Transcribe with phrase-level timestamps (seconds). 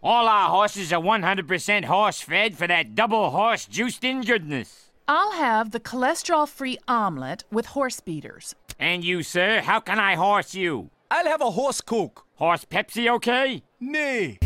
[0.00, 4.90] All our horses are 100% horse fed for that double horse juiced in goodness.
[5.08, 8.54] I'll have the cholesterol free omelet with horse beaters.
[8.78, 10.90] And you, sir, how can I horse you?
[11.10, 12.24] I'll have a horse coke.
[12.36, 13.64] Horse Pepsi okay?
[13.80, 14.38] Nay.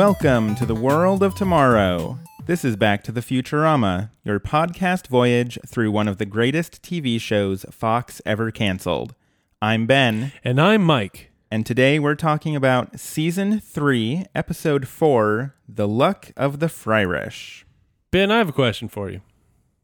[0.00, 2.18] Welcome to the world of tomorrow.
[2.46, 7.20] This is Back to the Futurama, your podcast voyage through one of the greatest TV
[7.20, 9.14] shows Fox ever canceled.
[9.60, 11.30] I'm Ben, And I'm Mike.
[11.50, 17.64] and today we're talking about Season 3, Episode 4 The Luck of the Fryrish.
[18.10, 19.20] Ben, I have a question for you.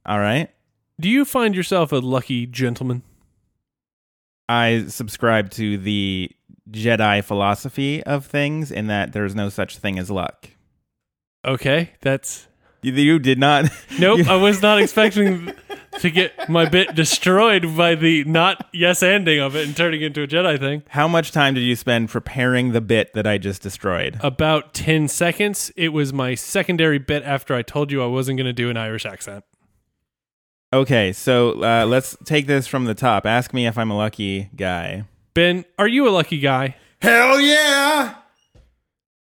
[0.07, 0.49] All right.
[0.99, 3.03] Do you find yourself a lucky gentleman?
[4.49, 6.31] I subscribe to the
[6.71, 10.49] Jedi philosophy of things in that there's no such thing as luck.
[11.45, 12.49] Okay, that's.
[12.83, 13.67] You, you did not.
[13.99, 15.53] Nope, you- I was not expecting
[16.01, 20.23] to get my bit destroyed by the not yes ending of it and turning into
[20.23, 20.83] a Jedi thing.
[20.89, 24.19] How much time did you spend preparing the bit that I just destroyed?
[24.21, 25.73] About 10 seconds.
[25.77, 28.77] It was my secondary bit after I told you I wasn't going to do an
[28.77, 29.45] Irish accent.
[30.73, 33.25] Okay, so uh, let's take this from the top.
[33.25, 35.05] Ask me if I'm a lucky guy.
[35.37, 36.77] Ben, are you a lucky guy?
[37.03, 38.15] Hell yeah!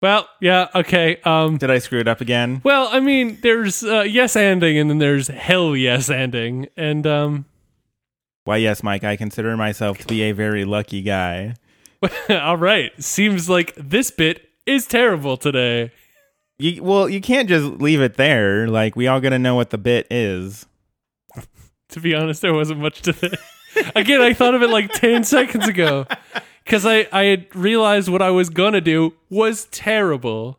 [0.00, 1.20] Well, yeah, okay.
[1.24, 2.62] Um, Did I screw it up again?
[2.64, 6.68] well, I mean, there's uh, yes ending and then there's hell yes ending.
[6.74, 7.44] And um,
[8.44, 11.54] Why, yes, Mike, I consider myself to be a very lucky guy.
[12.30, 12.92] All right.
[13.02, 15.92] Seems like this bit is terrible today.
[16.58, 18.66] You, well, you can't just leave it there.
[18.68, 20.64] Like, we all gotta know what the bit is.
[21.90, 23.38] To be honest, there wasn't much to it.
[23.94, 26.06] Again, I thought of it like 10 seconds ago
[26.64, 30.58] because I, I had realized what I was going to do was terrible.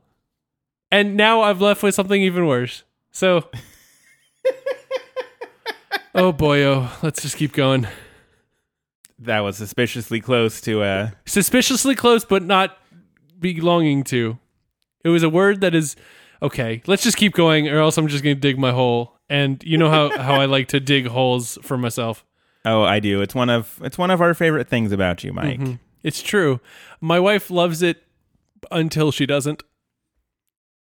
[0.91, 2.83] And now I've left with something even worse.
[3.11, 3.49] So.
[6.15, 6.89] oh boy, oh.
[7.01, 7.87] Let's just keep going.
[9.19, 12.77] That was suspiciously close to uh Suspiciously close, but not
[13.39, 14.37] belonging to.
[15.03, 15.95] It was a word that is.
[16.41, 19.17] Okay, let's just keep going, or else I'm just going to dig my hole.
[19.27, 22.23] And you know how, how I like to dig holes for myself.
[22.65, 23.21] Oh, I do.
[23.21, 25.61] It's one of it's one of our favorite things about you, Mike.
[26.03, 26.59] It's true.
[27.01, 28.03] My wife loves it
[28.71, 29.63] until she doesn't.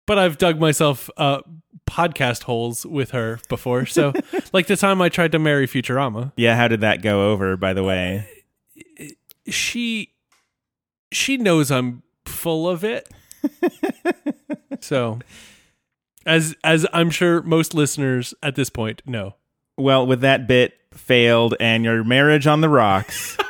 [0.06, 1.40] But I've dug myself uh,
[1.86, 3.84] podcast holes with her before.
[3.84, 4.12] So,
[4.52, 7.72] like the time I tried to marry Futurama, Yeah, how did that go over, by
[7.74, 8.26] the way?
[9.48, 10.14] she
[11.12, 13.08] she knows I'm full of it.
[14.80, 15.18] so,
[16.26, 19.34] as as I'm sure most listeners at this point know.
[19.76, 23.36] Well, with that bit failed and your marriage on the rocks,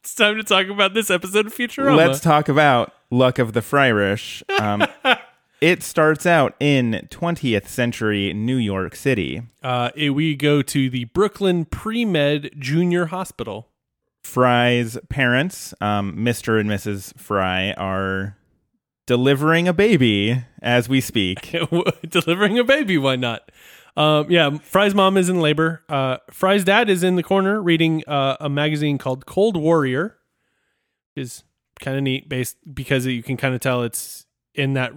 [0.00, 1.96] It's time to talk about this episode of Futurama.
[1.96, 4.42] let's talk about Luck of the Fryrish.
[4.60, 4.86] Um,
[5.60, 9.42] it starts out in 20th century New York City.
[9.62, 13.68] uh, eh, we go to the Brooklyn Pre Med Junior Hospital.
[14.22, 16.60] Fry's parents, um, Mr.
[16.60, 17.18] and Mrs.
[17.18, 18.36] Fry, are
[19.06, 21.54] delivering a baby as we speak.
[22.08, 22.98] delivering a baby.
[22.98, 23.50] Why not?
[23.96, 25.82] Um, yeah, Fry's mom is in labor.
[25.88, 30.16] Uh, Fry's dad is in the corner reading uh, a magazine called Cold Warrior.
[31.14, 31.44] which Is
[31.80, 34.92] kind of neat, based because you can kind of tell it's in that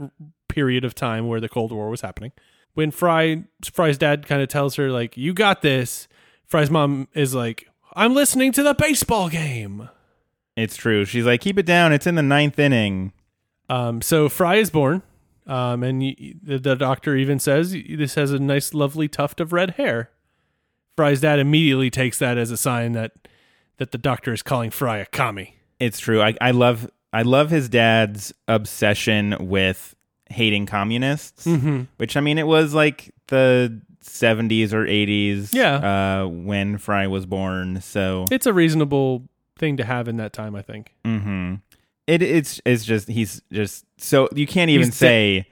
[0.47, 2.31] period of time where the Cold War was happening.
[2.73, 6.07] When Fry Fry's dad kind of tells her like, "You got this,"
[6.45, 9.89] Fry's mom is like, "I'm listening to the baseball game."
[10.55, 11.05] It's true.
[11.05, 11.93] She's like, keep it down.
[11.93, 13.13] It's in the ninth inning.
[13.69, 15.03] Um, so Fry is born,
[15.49, 19.51] um, and y- the, the doctor even says this has a nice, lovely tuft of
[19.51, 20.09] red hair.
[20.95, 23.13] Fry's dad immediately takes that as a sign that
[23.77, 25.55] that the doctor is calling Fry a commie.
[25.79, 26.21] It's true.
[26.21, 29.95] I, I love I love his dad's obsession with
[30.29, 31.45] hating communists.
[31.45, 31.83] Mm-hmm.
[31.97, 35.53] Which I mean, it was like the 70s or 80s.
[35.53, 36.21] Yeah.
[36.23, 37.81] Uh, when Fry was born.
[37.81, 40.93] So It's a reasonable thing to have in that time, I think.
[41.05, 41.55] hmm
[42.09, 45.47] it it's it's just he's just so you can't even He's de- say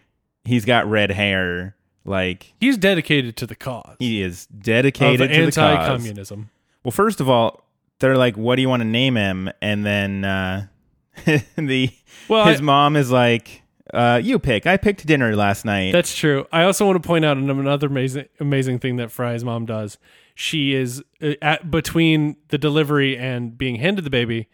[0.46, 1.76] he's got red hair.
[2.06, 5.58] Like He's dedicated to the cause he is dedicated to the cause.
[5.58, 6.50] anti-communism.
[6.84, 7.66] Well, first of all,
[8.00, 10.68] they're like, "What do you want to name him?" And then uh,
[11.58, 11.90] the
[12.30, 13.62] Well, his I- mom is like,
[13.94, 14.66] uh, "You pick.
[14.66, 16.48] I picked dinner last night." That's true.
[16.50, 19.98] I also want to point out another amazing amazing thing that Fry's mom does.
[20.34, 24.48] She is uh, at between the delivery and being handed the baby,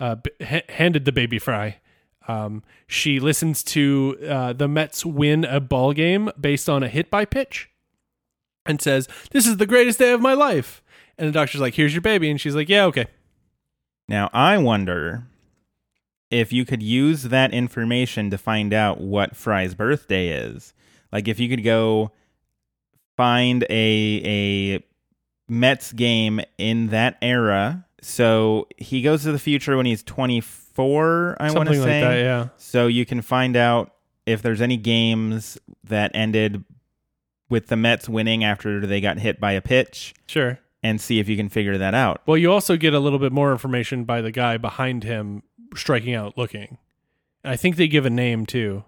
[0.00, 1.78] uh, handed the baby Fry.
[2.26, 7.10] Um, she listens to uh, the Mets win a ball game based on a hit
[7.10, 7.70] by pitch,
[8.66, 10.82] and says, "This is the greatest day of my life."
[11.16, 13.06] And the doctor's like, "Here's your baby," and she's like, "Yeah, okay."
[14.08, 15.24] Now, I wonder
[16.30, 20.74] if you could use that information to find out what Fry's birthday is.
[21.10, 22.12] Like, if you could go
[23.18, 24.22] find a
[24.78, 24.84] a
[25.48, 27.86] Mets game in that era.
[28.00, 32.00] So he goes to the future when he's 24, I want to like say.
[32.00, 32.48] that, yeah.
[32.56, 33.92] So you can find out
[34.26, 36.64] if there's any games that ended
[37.48, 40.58] with the Mets winning after they got hit by a pitch Sure.
[40.82, 42.20] and see if you can figure that out.
[42.26, 45.42] Well, you also get a little bit more information by the guy behind him
[45.74, 46.78] striking out, looking.
[47.44, 48.84] I think they give a name too.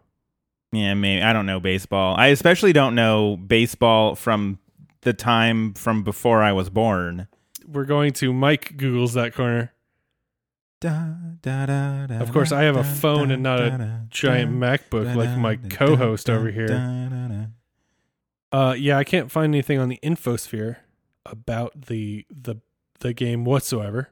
[0.72, 2.14] Yeah, maybe I don't know baseball.
[2.16, 4.58] I especially don't know baseball from
[5.00, 7.26] the time from before I was born.
[7.70, 9.72] We're going to Mike Google's that corner.
[12.22, 16.50] Of course, I have a phone and not a giant MacBook like my co-host over
[16.50, 16.68] here.
[18.52, 20.76] Uh, yeah, I can't find anything on the infosphere
[21.26, 22.56] about the the
[23.00, 24.08] the game whatsoever.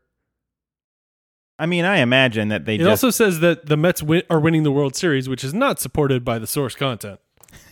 [1.58, 4.38] I mean, I imagine that they It just also says that the Mets win- are
[4.38, 7.18] winning the World Series, which is not supported by the source content.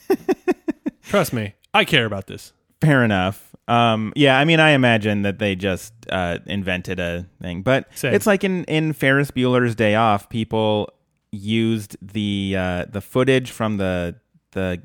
[1.02, 2.52] Trust me, I care about this.
[2.80, 3.45] fair enough.
[3.68, 8.14] Um, yeah, I mean, I imagine that they just uh, invented a thing, but Same.
[8.14, 10.92] it's like in in Ferris Bueller's Day Off, people
[11.32, 14.16] used the uh, the footage from the
[14.52, 14.82] the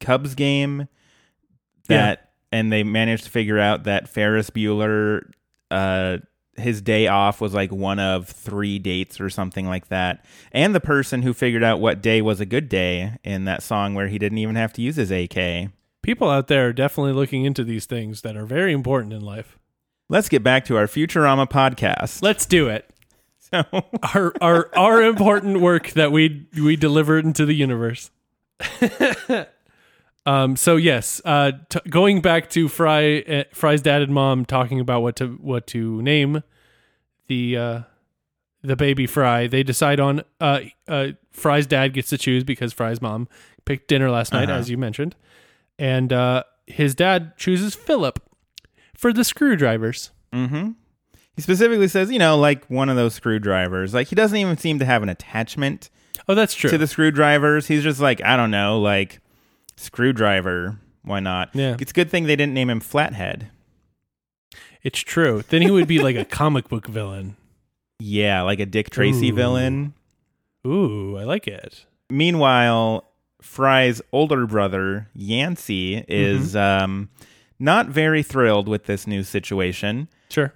[0.00, 0.88] Cubs game
[1.88, 5.30] that, and they managed to figure out that Ferris Bueller,
[5.70, 6.18] uh,
[6.56, 10.80] his day off was like one of three dates or something like that, and the
[10.80, 14.18] person who figured out what day was a good day in that song where he
[14.18, 15.70] didn't even have to use his AK.
[16.04, 19.58] People out there are definitely looking into these things that are very important in life.
[20.08, 22.22] Let's get back to our Futurama podcast.
[22.22, 22.88] Let's do it.
[23.52, 23.62] So,
[24.14, 28.10] Our our our important work that we we delivered into the universe.
[30.26, 30.56] um.
[30.56, 31.20] So yes.
[31.24, 31.52] Uh.
[31.68, 35.66] T- going back to Fry uh, Fry's dad and mom talking about what to what
[35.68, 36.42] to name
[37.28, 37.80] the uh
[38.62, 39.46] the baby Fry.
[39.46, 43.28] They decide on uh uh Fry's dad gets to choose because Fry's mom
[43.66, 44.58] picked dinner last night, Uh-huh.
[44.58, 45.14] as you mentioned,
[45.78, 48.20] and uh his dad chooses Philip
[48.96, 50.10] for the screwdrivers.
[50.32, 50.70] hmm
[51.36, 53.92] he specifically says, you know, like one of those screwdrivers.
[53.92, 55.90] Like he doesn't even seem to have an attachment
[56.28, 56.70] Oh, that's true.
[56.70, 57.66] to the screwdrivers.
[57.66, 59.18] He's just like, I don't know, like
[59.76, 60.78] screwdriver.
[61.02, 61.50] Why not?
[61.52, 61.76] Yeah.
[61.80, 63.48] It's a good thing they didn't name him Flathead.
[64.82, 65.42] It's true.
[65.48, 67.36] Then he would be like a comic book villain.
[67.98, 69.34] Yeah, like a Dick Tracy Ooh.
[69.34, 69.94] villain.
[70.66, 71.84] Ooh, I like it.
[72.10, 73.04] Meanwhile,
[73.44, 77.08] Fry's older brother, Yancey, is um,
[77.58, 80.08] not very thrilled with this new situation.
[80.30, 80.52] Sure.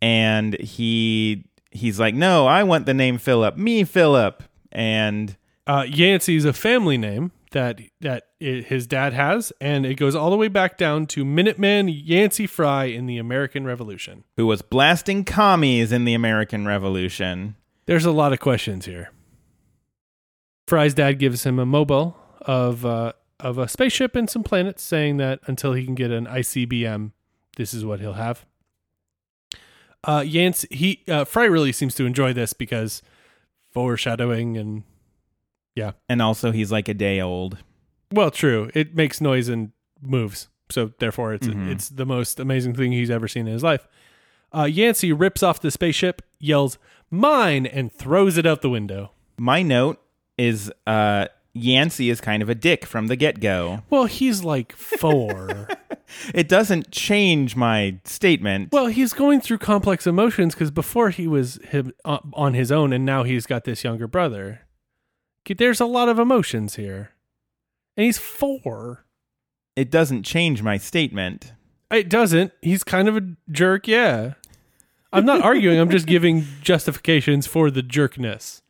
[0.00, 3.56] and he he's like, "No, I want the name Philip.
[3.56, 4.42] Me, Philip."
[4.72, 5.36] And
[5.66, 10.14] Uh, Yancey is a family name that that i his dad has, and it goes
[10.14, 14.24] all the way back down to Minuteman Yancey Fry in the American Revolution.
[14.36, 17.56] who was blasting commies in the American Revolution?
[17.86, 19.10] There's a lot of questions here.
[20.68, 22.16] Fry's dad gives him a mobile
[22.48, 26.26] of uh, of a spaceship and some planets, saying that until he can get an
[26.26, 27.12] ICBM,
[27.56, 28.44] this is what he'll have.
[30.04, 33.02] Uh, Yancey, he uh, Fry really seems to enjoy this because
[33.72, 34.82] foreshadowing and
[35.74, 37.58] yeah, And also, he's like a day old.
[38.12, 38.70] well, true.
[38.74, 39.70] It makes noise and
[40.02, 41.70] moves, so therefore it's Mhm.
[41.70, 43.86] it's the most amazing thing he's ever seen in his life.
[44.52, 46.78] Uh, Yancey rips off the spaceship, yells
[47.10, 49.12] "Mine!" and throws it out the window.
[49.36, 50.00] My note
[50.38, 51.26] is uh,
[51.60, 53.82] Yancey is kind of a dick from the get go.
[53.90, 55.68] Well, he's like four.
[56.34, 58.72] It doesn't change my statement.
[58.72, 62.94] well, he's going through complex emotions because before he was him, uh, on his own,
[62.94, 64.62] and now he's got this younger brother.
[65.56, 67.10] There's a lot of emotions here,
[67.96, 69.04] and he's four.
[69.76, 71.52] It doesn't change my statement.
[71.90, 72.52] It doesn't.
[72.60, 74.34] He's kind of a jerk, yeah.
[75.12, 75.78] I'm not arguing.
[75.78, 78.60] I'm just giving justifications for the jerkness,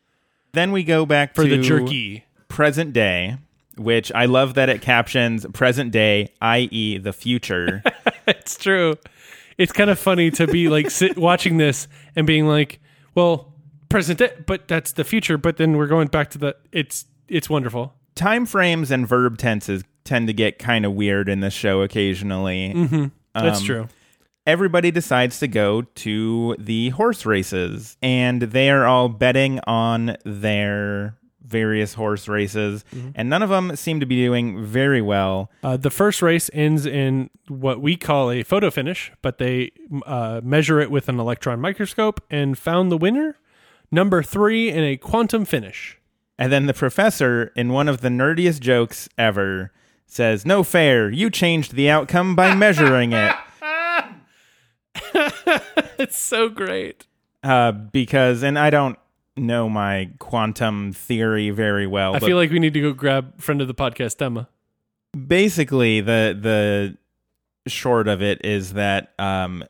[0.53, 2.25] Then we go back for to the jerky.
[2.59, 3.37] Present day,
[3.77, 7.85] which I love that it captions present day, i.e., the future.
[8.27, 8.97] it's true.
[9.59, 11.87] It's kind of funny to be like sit watching this
[12.17, 12.81] and being like,
[13.15, 13.53] well,
[13.89, 15.39] present day, but that's the future.
[15.39, 16.57] But then we're going back to the.
[16.73, 17.95] It's it's wonderful.
[18.17, 22.73] time frames and verb tenses tend to get kind of weird in this show occasionally.
[22.75, 23.07] Mm-hmm.
[23.35, 23.89] That's Um, true.
[24.47, 31.18] Everybody decides to go to the horse races, and they are all betting on their
[31.45, 33.11] various horse races, Mm-hmm.
[33.15, 35.51] and none of them seem to be doing very well.
[35.63, 39.71] Uh, the first race ends in what we call a photo finish, but they
[40.07, 43.37] uh, measure it with an electron microscope and found the winner,
[43.91, 45.99] number three, in a quantum finish.
[46.39, 49.73] And then the professor, in one of the nerdiest jokes ever,
[50.07, 53.35] says, No fair, you changed the outcome by measuring it.
[55.99, 57.07] it's so great.
[57.43, 58.99] uh, because, and I don't
[59.41, 62.15] know my quantum theory very well.
[62.17, 64.49] I feel like we need to go grab friend of the podcast Emma.
[65.27, 66.97] basically the the
[67.71, 69.65] short of it is that um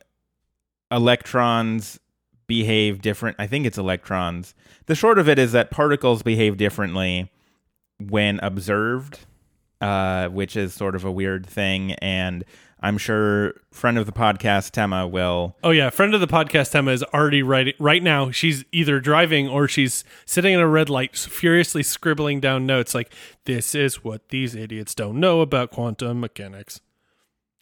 [0.91, 1.99] electrons
[2.47, 4.55] behave different i think it's electrons
[4.87, 7.31] the short of it is that particles behave differently
[8.09, 9.19] when observed
[9.81, 12.43] uh which is sort of a weird thing and
[12.81, 16.91] i'm sure friend of the podcast Emma will Oh yeah, friend of the podcast Emma
[16.91, 18.31] is already writing right now.
[18.31, 23.11] She's either driving or she's sitting in a red light, furiously scribbling down notes like,
[23.45, 26.81] "This is what these idiots don't know about quantum mechanics."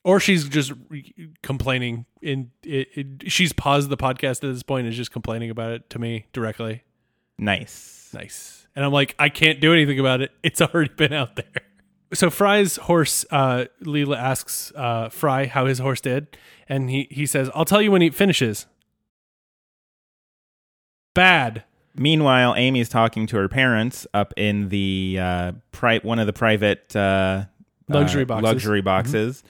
[0.04, 2.06] Or she's just re- complaining.
[2.22, 5.72] In it, it, she's paused the podcast at this point and is just complaining about
[5.72, 6.84] it to me directly.
[7.38, 8.68] nice Nice.
[8.76, 10.32] And I'm like, I can't do anything about it.
[10.44, 11.46] It's already been out there.
[12.14, 16.38] So Fry's horse, uh, Leela asks uh, Fry how his horse did,
[16.70, 18.66] and he, he says, I'll tell you when he finishes.
[21.14, 21.64] Bad.
[21.96, 26.96] Meanwhile, Amy's talking to her parents up in the uh, pri- one of the private
[26.96, 27.46] uh,
[27.90, 28.44] Luxury uh, boxes.
[28.44, 29.44] luxury boxes,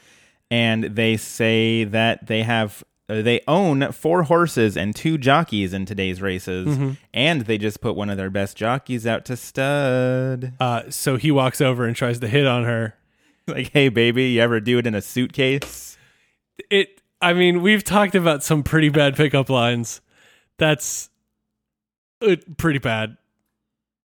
[0.49, 6.21] and they say that they have they own four horses and two jockeys in today's
[6.21, 6.77] races,
[7.13, 10.53] and they just put one of their best jockeys out to stud.
[10.59, 12.95] Uh, so he walks over and tries to hit on her.
[13.49, 15.97] Like, hey, baby, you ever do it in a suitcase?
[16.69, 16.99] It.
[17.21, 20.01] I mean, we've talked about some pretty bad pickup lines.
[20.57, 21.09] That's
[22.21, 23.15] uh, pretty bad.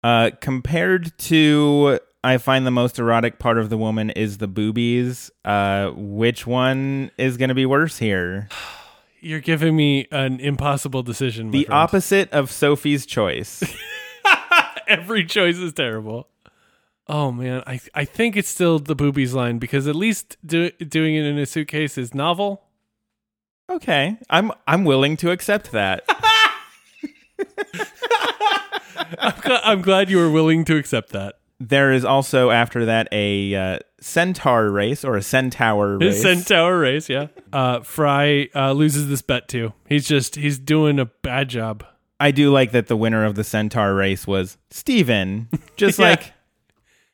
[0.03, 5.31] Uh, compared to, I find the most erotic part of the woman is the boobies.
[5.43, 8.50] Uh, which one is going to be worse here?
[9.23, 11.51] You're giving me an impossible decision.
[11.51, 11.73] The friend.
[11.79, 13.63] opposite of Sophie's choice.
[14.87, 16.27] Every choice is terrible.
[17.07, 21.15] Oh man, I I think it's still the boobies line because at least do, doing
[21.15, 22.63] it in a suitcase is novel.
[23.69, 26.03] okay, I'm I'm willing to accept that.
[29.19, 31.35] I'm glad you were willing to accept that.
[31.59, 36.22] there is also after that a uh, centaur race or a centaur race.
[36.22, 37.27] Centaur race, yeah.
[37.51, 39.74] Uh, Fry uh, loses this bet too.
[39.88, 41.86] He's just he's doing a bad job.
[42.19, 45.50] I do like that the winner of the centaur race was Steven.
[45.75, 46.10] Just Yeah.
[46.12, 46.31] like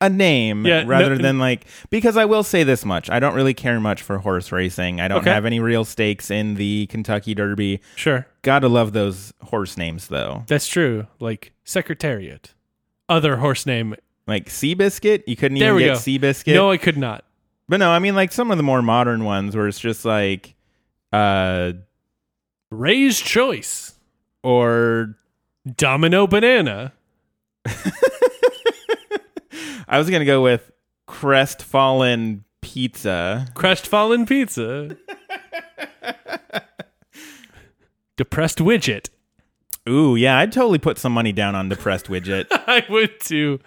[0.01, 3.09] a name Yeah, rather no- than like because I will say this much.
[3.09, 5.01] I don't really care much for horse racing.
[5.01, 5.31] I don't Okay.
[5.31, 7.81] have any real stakes in the Kentucky Derby.
[7.95, 10.43] Sure, Gotta love those horse names though.
[10.47, 11.07] that's true.
[11.19, 12.53] Like Secretariat,
[13.07, 13.95] other horse name.
[14.29, 15.99] Like Seabiscuit, you couldn't There even get go.
[15.99, 16.53] Seabiscuit.
[16.53, 17.25] No, I could not.
[17.67, 20.55] But no, I mean like some of the more modern ones where it's just like
[21.11, 21.73] uh
[22.71, 23.93] Ray's choice.
[24.43, 25.15] or
[25.75, 26.93] Domino banana.
[29.87, 30.71] I was gonna go with
[31.07, 33.47] crestfallen pizza.
[33.55, 34.95] Crestfallen pizza.
[38.17, 39.09] Depressed widget.
[39.87, 42.45] Ooh, yeah, I'd totally put some money down on depressed widget.
[42.51, 43.59] I would too.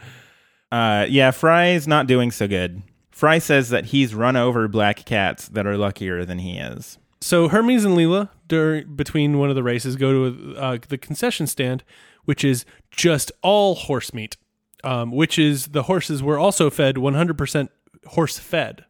[0.72, 2.82] Uh yeah, Fry's not doing so good.
[3.10, 6.98] Fry says that he's run over black cats that are luckier than he is.
[7.20, 11.46] So Hermes and Leela, during between one of the races, go to uh, the concession
[11.46, 11.84] stand,
[12.24, 14.36] which is just all horse meat.
[14.84, 17.68] Um, which is the horses were also fed 100%
[18.06, 18.84] horse fed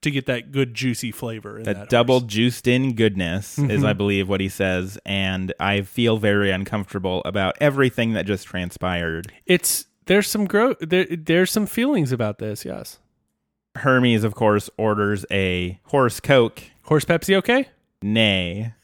[0.00, 1.58] to get that good juicy flavor.
[1.58, 2.32] In That, that double horse.
[2.32, 3.86] juiced in goodness is Mhm.
[3.86, 9.30] I believe what he says and I feel very uncomfortable about everything that just transpired.
[9.46, 12.64] It's there's some grow there there's some feelings about this.
[12.64, 12.98] Yes,
[13.76, 16.62] Hermes of course orders a horse coke.
[16.84, 17.34] horse Pepsi.
[17.36, 17.68] Okay.
[18.02, 18.72] Nay.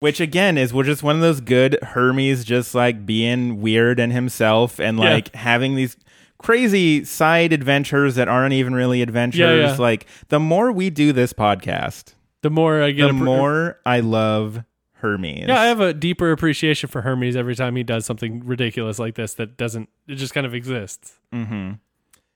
[0.00, 4.12] Which again is we're just one of those good Hermes just like being weird and
[4.12, 5.10] himself and Yeah.
[5.14, 5.96] like having these
[6.38, 9.40] crazy side adventures that aren't even really adventures.
[9.40, 9.76] Yeah, yeah.
[9.76, 13.98] Like the more we do this podcast, The more I get, the a more I
[13.98, 14.62] love
[14.98, 15.46] Hermes.
[15.48, 19.14] Yeah, I have a deeper appreciation for Hermes every time he does something ridiculous like
[19.14, 21.14] this that doesn't it just kind of exists.
[21.32, 21.72] hmm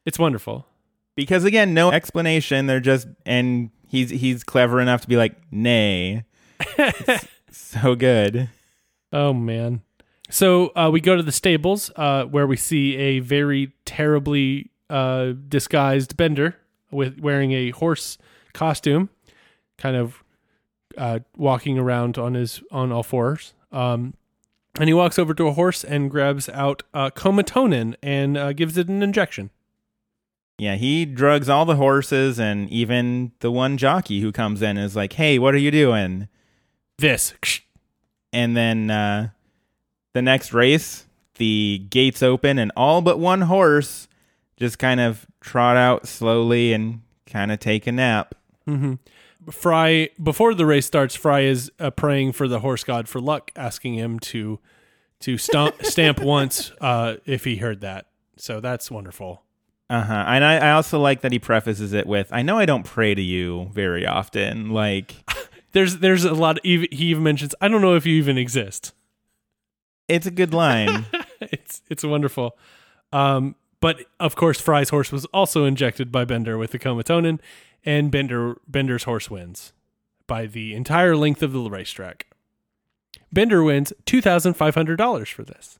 [0.04, 0.66] It's wonderful.
[1.14, 2.66] Because again, no explanation.
[2.66, 6.24] They're just and he's he's clever enough to be like, nay.
[7.50, 8.48] So good.
[9.12, 9.82] Oh man.
[10.30, 15.32] So uh, we go to the stables uh, where we see a very terribly uh,
[15.48, 16.56] disguised Bender
[16.90, 18.16] with wearing a horse
[18.54, 19.10] costume,
[19.76, 20.24] kind of
[20.96, 23.54] uh, walking around on his on all fours.
[23.70, 24.14] Um,
[24.78, 28.78] and he walks over to a horse and grabs out uh, comatonin and uh, gives
[28.78, 29.50] it an injection.
[30.58, 34.94] Yeah, he drugs all the horses and even the one jockey who comes in is
[34.94, 36.28] like, "Hey, what are you doing?"
[36.98, 37.34] This.
[38.32, 39.30] And then uh,
[40.14, 41.06] the next race,
[41.36, 44.08] the gates open and all but one horse
[44.56, 48.34] just kind of trot out slowly and kind of take a nap.
[48.66, 48.94] hmm
[49.50, 53.50] Fry before the race starts, Fry is uh, praying for the horse god for luck,
[53.56, 54.58] asking him to
[55.20, 58.06] to stomp, stamp once uh, if he heard that.
[58.36, 59.42] So that's wonderful.
[59.90, 60.24] Uh huh.
[60.26, 63.14] And I, I also like that he prefaces it with, "I know I don't pray
[63.14, 65.14] to you very often." Like
[65.72, 66.58] There's there's a lot.
[66.58, 68.92] Of, he even mentions, "I don't know if you even exist."
[70.08, 71.06] it's a good line.
[71.40, 72.56] it's it's wonderful.
[73.12, 77.40] Um, but of course, Fry's horse was also injected by Bender with the comatonin,
[77.84, 79.72] and Bender Bender's horse wins
[80.26, 82.26] by the entire length of the racetrack.
[83.32, 85.78] Bender wins two thousand five hundred dollars for this,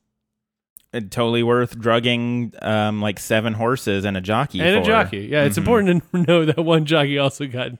[0.91, 4.59] It totally worth drugging um, like seven horses and a jockey.
[4.61, 5.27] and a jockey.
[5.31, 5.59] Yeah, it's Mhm.
[5.59, 7.71] important to know that one jockey also got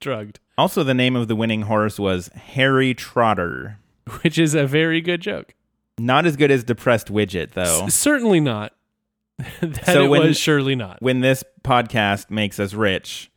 [0.00, 3.78] drugged, Also, the name of the winning horse was Harry Trotter.
[4.22, 5.54] which is a very good joke.
[5.98, 7.84] Not as good as Depressed Widget, though.
[7.86, 8.72] S- certainly not.
[9.60, 11.02] that So it when- was surely not.
[11.02, 13.30] when this podcast makes us rich,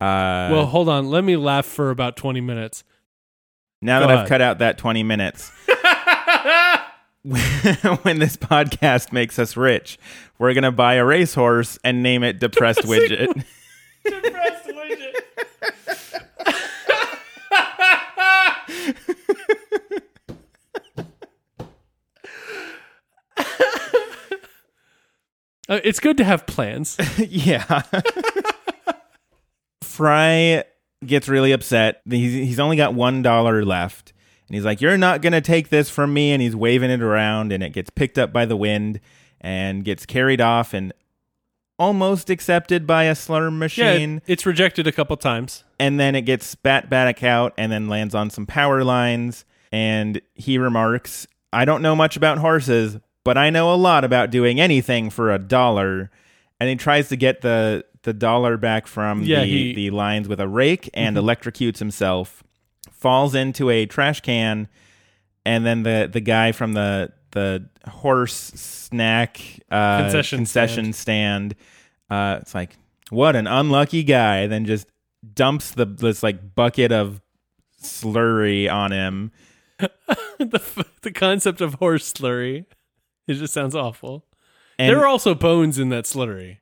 [0.00, 1.10] uh, well, hold on.
[1.10, 2.84] Let me laugh for about twenty minutes.
[3.82, 5.50] now go that I've cut out that 20 minutes,
[7.22, 9.98] when this podcast makes us rich,
[10.38, 13.44] we're going to buy a racehorse and name it Depressed Widget.
[14.04, 15.14] Depressed widget.
[25.68, 26.96] Uh, it's good to have plans.
[27.18, 27.82] yeah.
[30.00, 30.64] Fry
[31.04, 32.00] gets really upset.
[32.08, 34.12] He's, he's only got $1 left.
[34.48, 36.32] And he's like, You're not going to take this from me.
[36.32, 38.98] And he's waving it around, and it gets picked up by the wind
[39.42, 40.92] and gets carried off and
[41.78, 44.16] almost accepted by a slur Yeah, machine.
[44.18, 45.64] it- it's rejected a couple times.
[45.78, 49.44] and then it gets spat back out and then lands on some power lines.
[49.72, 54.30] And he remarks, I don't know much about horses, but I know a lot about
[54.30, 56.10] doing anything for a dollar.
[56.58, 60.28] And he tries to get the the dollar back from Yeah, the, he- the lines
[60.28, 62.42] with a rake and electrocutes himself,
[62.90, 64.68] falls into a trash can,
[65.44, 71.54] and then the, the guy from the the horse snack uh, Concession concession stand,
[72.10, 72.76] uh, it's like,
[73.10, 74.46] what an unlucky guy.
[74.48, 74.88] Then just
[75.34, 77.20] dumps the this like bucket of
[77.82, 79.32] slurry on him.
[79.78, 82.64] the, the concept of horse slurry.
[83.26, 84.24] It just sounds awful.
[84.78, 86.58] And, there are also bones in that slurry.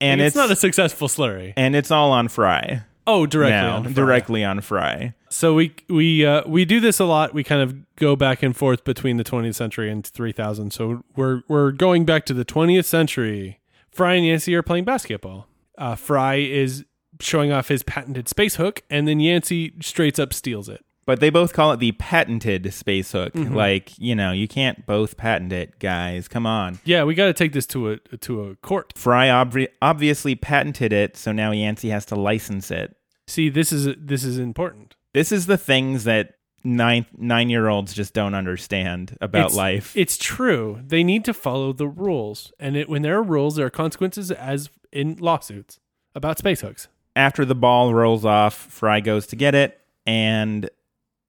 [0.00, 1.52] And it's, it's, not a successful slurry.
[1.56, 2.82] and it's all on Fry.
[3.06, 3.92] Oh, directly now, on Fry.
[3.92, 5.14] directly on Fry.
[5.28, 7.34] So we we uh, we do this a lot.
[7.34, 10.72] We kind of go back and forth between the 20th century and 3000.
[10.72, 13.60] So we're we're going back to the 20th century.
[13.90, 15.46] Fry and Yancey are playing basketball.
[15.78, 16.84] Uh, Fry is
[17.20, 20.84] showing off his patented space hook, and then Yancey straight up steals it.
[21.06, 23.32] But they both call it the patented space hook.
[23.32, 23.54] Mm-hmm.
[23.54, 26.26] Like, you know, you can't both patent it, guys.
[26.26, 26.80] Come on.
[26.84, 28.92] Yeah, we got to take this to a to a court.
[28.96, 32.96] Fry obvi- obviously patented it, so now Yancey has to license it.
[33.28, 34.96] See, this is this is important.
[35.14, 39.96] This is the things that nine nine year olds just don't understand about It's- life.
[39.96, 40.80] It's true.
[40.84, 44.32] They need to follow the rules, and it, when there are rules, there are consequences,
[44.32, 45.78] as in lawsuits
[46.16, 46.88] about space hooks.
[47.14, 50.68] After the ball rolls off, Fry goes to get it, and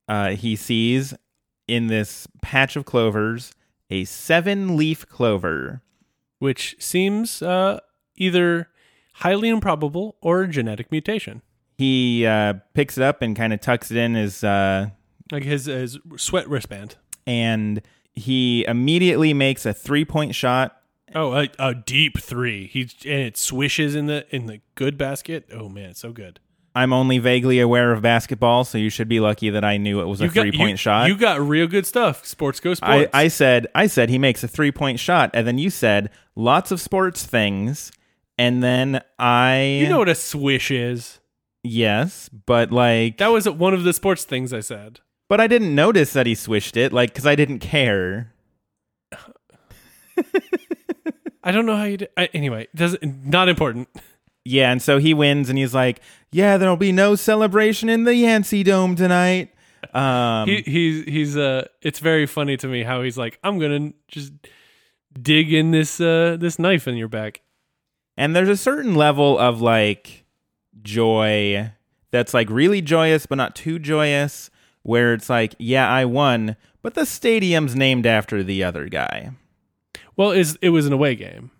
[0.07, 1.13] uh, he sees
[1.67, 3.51] in this patch of clovers
[3.89, 5.81] a seven leaf clover.
[6.39, 7.79] which seems uh,
[8.15, 8.69] either
[9.15, 11.41] highly improbable or a genetic mutation.
[11.77, 14.89] He uh, picks it up and kind of tucks it in his, uh,
[15.31, 16.95] Like his, his sweat wristband.
[17.25, 17.81] and
[18.13, 20.81] he immediately makes a three point shot.
[21.15, 22.67] Oh, a, a deep three.
[22.67, 25.47] He and it swishes in the in the good basket.
[25.53, 26.39] Oh man, it's so good.
[26.77, 30.05] I'm only vaguely aware of basketball, so you should be lucky that I knew it
[30.05, 31.07] was a three point you, shot.
[31.07, 32.23] You got real good stuff.
[32.23, 33.09] Sports go I, sports.
[33.15, 36.69] I said I said he makes a three point shot, and then you said lots
[36.69, 37.91] of sports things,
[38.37, 41.19] and then I you know what a swish is.
[41.63, 44.99] yes, but like That was one of the sports things I said.
[45.27, 48.33] but I didn't notice that he swished it, like because I didn't care.
[51.43, 52.09] I don't know how you did.
[52.15, 53.87] I, anyway, does not important.
[54.47, 55.99] Yeah, and so he wins, and he's like,
[56.31, 59.53] "Yeah, there'll be no celebration in the Yancey Dome tonight."
[59.93, 63.93] Um, he he's he's uh it's very funny to me how he's like i'm gonna
[64.07, 64.33] just
[65.21, 67.41] dig in this uh this knife in your back
[68.17, 70.25] and there's a certain level of like
[70.81, 71.71] joy
[72.11, 74.49] that's like really joyous, but not too joyous,
[74.83, 79.31] where it's like, "Yeah, I won," but the stadium's named after the other guy.
[80.15, 81.51] well is it was an away game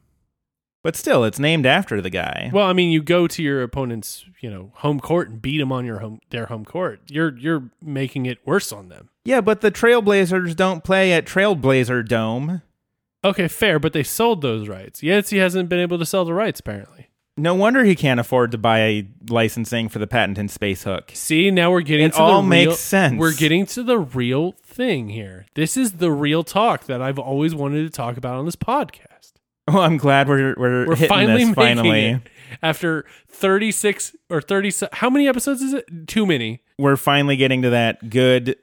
[0.87, 2.49] But still, it's named after the guy.
[2.53, 5.69] well i mean you go to your opponent's you know home court and beat them
[5.69, 9.59] on your home their home court you're you're making it worse on them yeah, but
[9.59, 12.61] the Trailblazers don't play at Trailblazer Dome.
[13.21, 16.61] okay fair but they sold those rights yancey hasn't been able to sell the rights
[16.61, 21.11] apparently No wonder he can't afford to buy licensing for the patent and space hook.
[21.13, 23.19] See, now we're getting It to all the makes real, sense.
[23.19, 25.45] We're getting to the real thing here.
[25.53, 29.06] This is the real talk that I've always wanted to talk about on this podcast.
[29.73, 32.05] Well, I'm glad we're we're, We're finally this finally.
[32.11, 32.21] it
[32.63, 36.07] after 36 or 30 how many episodes is it?
[36.07, 36.61] Too many.
[36.77, 38.55] We're finally getting to that good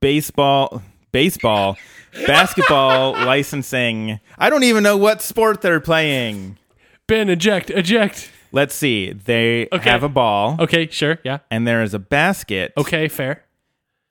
[0.00, 1.76] baseball baseball
[2.26, 4.18] basketball licensing.
[4.38, 6.58] I don't even know what sport they're playing.
[7.06, 8.30] Ben eject, eject.
[8.50, 9.12] Let's see.
[9.12, 9.90] They Okay.
[9.90, 11.18] have a ball Okay, sure.
[11.24, 11.38] Yeah.
[11.50, 12.72] and there is a basket.
[12.76, 13.44] Okay, fair.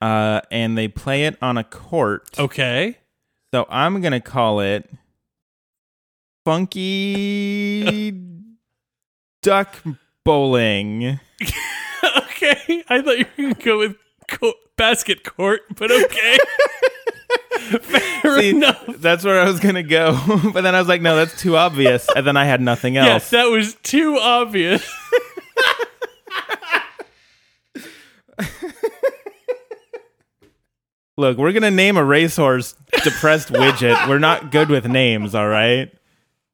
[0.01, 2.27] Uh, and they play it on a court.
[2.39, 2.97] Okay.
[3.53, 4.89] So I'm gonna call it
[6.45, 8.11] Funky
[9.41, 9.75] Duck
[10.25, 11.19] Bowling.
[12.17, 12.83] okay.
[12.89, 13.95] I thought you were going to go with
[14.27, 16.37] co- basket court, but okay.
[17.81, 18.83] fair See, enough.
[18.97, 20.19] That's where I was gonna go,
[20.53, 23.07] but then I was like, no, that's too obvious, and then I had nothing Yes,
[23.07, 23.29] else.
[23.29, 24.83] that was too obvious.
[31.15, 34.07] Look, we're gonna name a racehorse depressed widget.
[34.09, 35.91] We're not good with names, all right.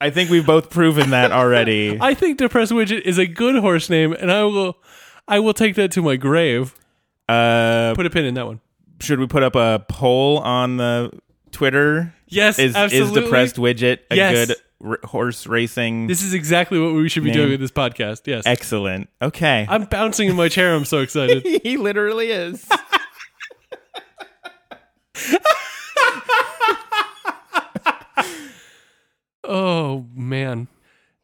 [0.01, 1.97] I think we've both proven that already.
[2.01, 4.77] I think depressed widget is a good horse name, and I will,
[5.27, 6.73] I will take that to my grave.
[7.27, 8.61] Uh, Put a pin in that one.
[9.01, 11.11] should we put up a poll on the
[11.51, 12.13] Twitter?
[12.27, 13.19] Yes, Is absolutely.
[13.19, 14.47] is depressed widget a Yes.
[14.47, 16.07] good r- horse racing?
[16.07, 17.37] This is exactly what we should be Name.
[17.37, 18.21] doing with this podcast.
[18.25, 19.09] Yes, Excellent.
[19.21, 19.65] Okay.
[19.69, 20.73] I'm bouncing in my chair.
[20.75, 21.43] I'm so excited.
[21.63, 22.67] he literally is.
[29.49, 30.67] oh man.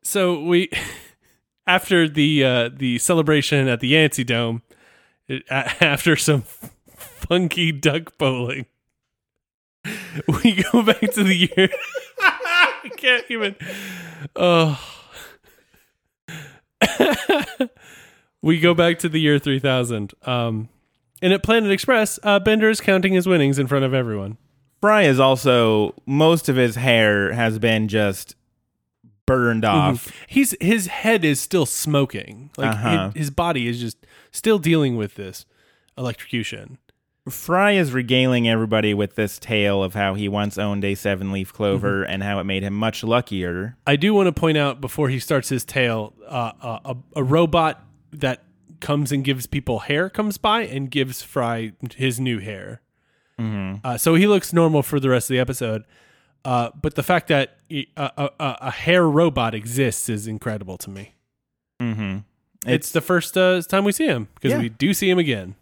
[0.03, 0.69] So we,
[1.67, 4.61] after the uh, the celebration at the Yancey Dome,
[5.27, 6.41] it, a- after some
[6.97, 8.65] funky duck bowling,
[10.43, 11.69] we go back to the year.
[12.19, 13.55] I can't even.
[14.35, 14.79] Oh.
[18.41, 20.13] we go back to the year 3000.
[20.23, 20.69] Um,
[21.21, 24.37] and at Planet Express, uh, Bender is counting his winnings in front of everyone.
[24.81, 28.35] Fry is also most of his hair has been just
[29.25, 29.75] burned Mm-hmm.
[29.93, 30.11] off.
[30.27, 32.51] He's his head is still smoking.
[32.57, 33.07] Like Uh-huh.
[33.09, 33.97] his, his body is just
[34.31, 35.45] still dealing with this
[35.97, 36.77] electrocution.
[37.27, 41.51] Fry is regaling everybody with this tale of how he once owned a seven leaf
[41.51, 42.11] clover Mm-hmm.
[42.11, 43.77] and how it made him much luckier.
[43.87, 47.23] I do want to point out before he starts his tale, uh, uh, a, a
[47.23, 48.43] robot that
[48.79, 52.81] comes and gives people hair comes by and gives Fry his new hair.
[53.39, 55.83] Uh, so he looks normal for the rest of the episode.
[56.43, 61.13] Uh, but the fact that he- a, a, hair robot exists is incredible to me.
[61.81, 62.19] Mm-hmm.
[62.67, 64.59] It's, the first uh, time we see him because Yeah.
[64.59, 65.55] we do see him again.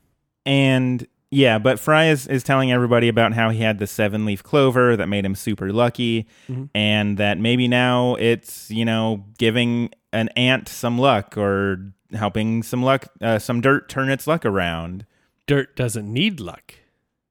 [0.46, 4.44] And yeah, but Fry is, is telling everybody about how he had the seven leaf
[4.44, 6.66] clover that made him super lucky, Mm-hmm.
[6.76, 12.84] and that maybe now it's, you know, giving an ant some luck or helping some
[12.84, 15.06] luck, uh, some dirt turn its luck around.
[15.48, 16.76] Dirt doesn't need luck.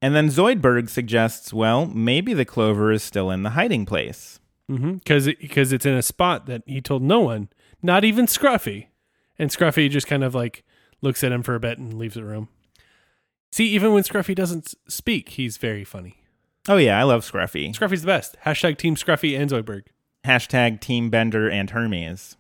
[0.02, 4.40] And then Zoidberg suggests, well, maybe the clover is still in the hiding place.
[4.70, 4.94] Mm-hmm.
[4.94, 7.48] because because it's in a spot that he told no one,
[7.82, 8.86] not even Scruffy,
[9.38, 10.64] and Scruffy just kind of like
[11.02, 12.48] looks at him for a bit and leaves the room.
[13.50, 16.22] See, even when Scruffy doesn't speak, he's very funny.
[16.68, 17.74] Oh, yeah, I love Scruffy.
[17.76, 18.36] Scruffy's the best.
[18.46, 19.82] Hashtag Team Scruffy and Zoidberg.
[20.24, 22.36] Hashtag Team Bender and Hermes.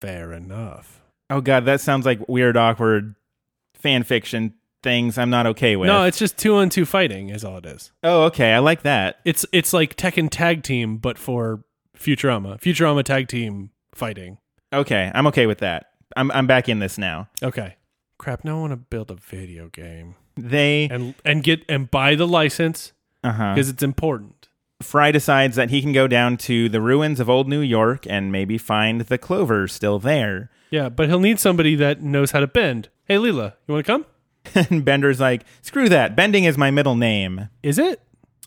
[0.00, 1.00] Fair enough.
[1.30, 3.16] Oh, God, that sounds like weird, awkward
[3.74, 4.54] fan fiction
[4.88, 5.88] things I'm not okay with.
[5.88, 7.92] No, it's just two on two fighting is all it is.
[8.02, 9.20] oh, okay, I like that.
[9.24, 11.62] It's it's like Tekken Tag Team, but for
[11.96, 12.58] Futurama.
[12.60, 14.38] Futurama Tag Team fighting.
[14.72, 15.86] Okay, I'm okay with that.
[16.16, 17.28] I'm I'm back in this now.
[17.42, 17.76] Okay.
[18.18, 18.44] Crap.
[18.44, 22.26] Now I want to build a video game They and and get and buy the
[22.26, 23.54] license uh-huh.
[23.54, 24.48] because it's important.
[24.82, 28.32] Fry decides that he can go down to the ruins of old New York and
[28.32, 30.50] maybe find the clover still there.
[30.70, 32.88] Yeah, but he'll need somebody that knows how to bend.
[33.04, 34.06] Hey, Leela, you want to come?
[34.70, 36.16] and Bender's like, "Screw that.
[36.16, 37.48] Bending is my middle name.
[37.62, 38.00] Is it?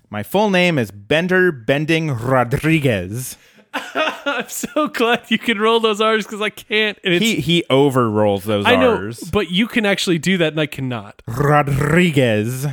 [0.10, 3.38] My full name is Bender Bending Rodriguez."
[3.74, 6.98] I'm so glad you can roll those R's because I can't.
[7.06, 9.20] And it's, He he over rolls those I know, R's.
[9.32, 11.22] but you can actually do that, and I cannot.
[11.28, 12.68] Rodriguez.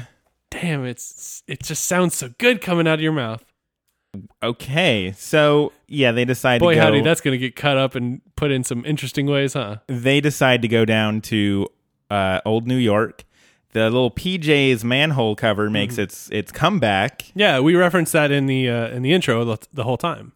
[0.50, 3.44] Damn, it's it just sounds so good coming out of your mouth.
[4.42, 6.82] Okay, so yeah, they decide Boy, to go.
[6.86, 9.76] howdy, that's gonna get cut up and put in some interesting ways, huh?
[9.86, 11.68] they decide to go down to
[12.11, 13.25] uh, old New York.
[13.73, 16.03] The little PJ's manhole cover makes Mm-hmm.
[16.05, 17.31] its its comeback.
[17.35, 20.33] Yeah, we referenced that in the uh, in the intro the, the whole time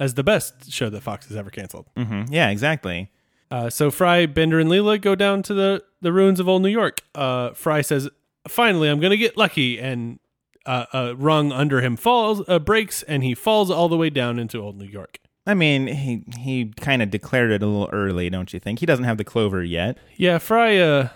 [0.00, 1.86] as the best show that Fox has ever canceled.
[1.96, 3.10] hmm Yeah, exactly.
[3.50, 6.68] Uh, so Fry, Bender, and Leela go down to the, the ruins of old New
[6.68, 7.00] York.
[7.14, 8.08] Uh, Fry says,
[8.48, 10.18] "Finally, I'm gonna get lucky," and
[10.64, 14.38] uh, a rung under him falls, uh, breaks, and he falls all the way down
[14.40, 15.18] into old New York.
[15.46, 18.80] I mean, he he kind of declared it a little early, don't you think?
[18.80, 19.98] He doesn't have the clover yet.
[20.16, 20.76] Yeah, Fry.
[20.76, 21.08] Uh,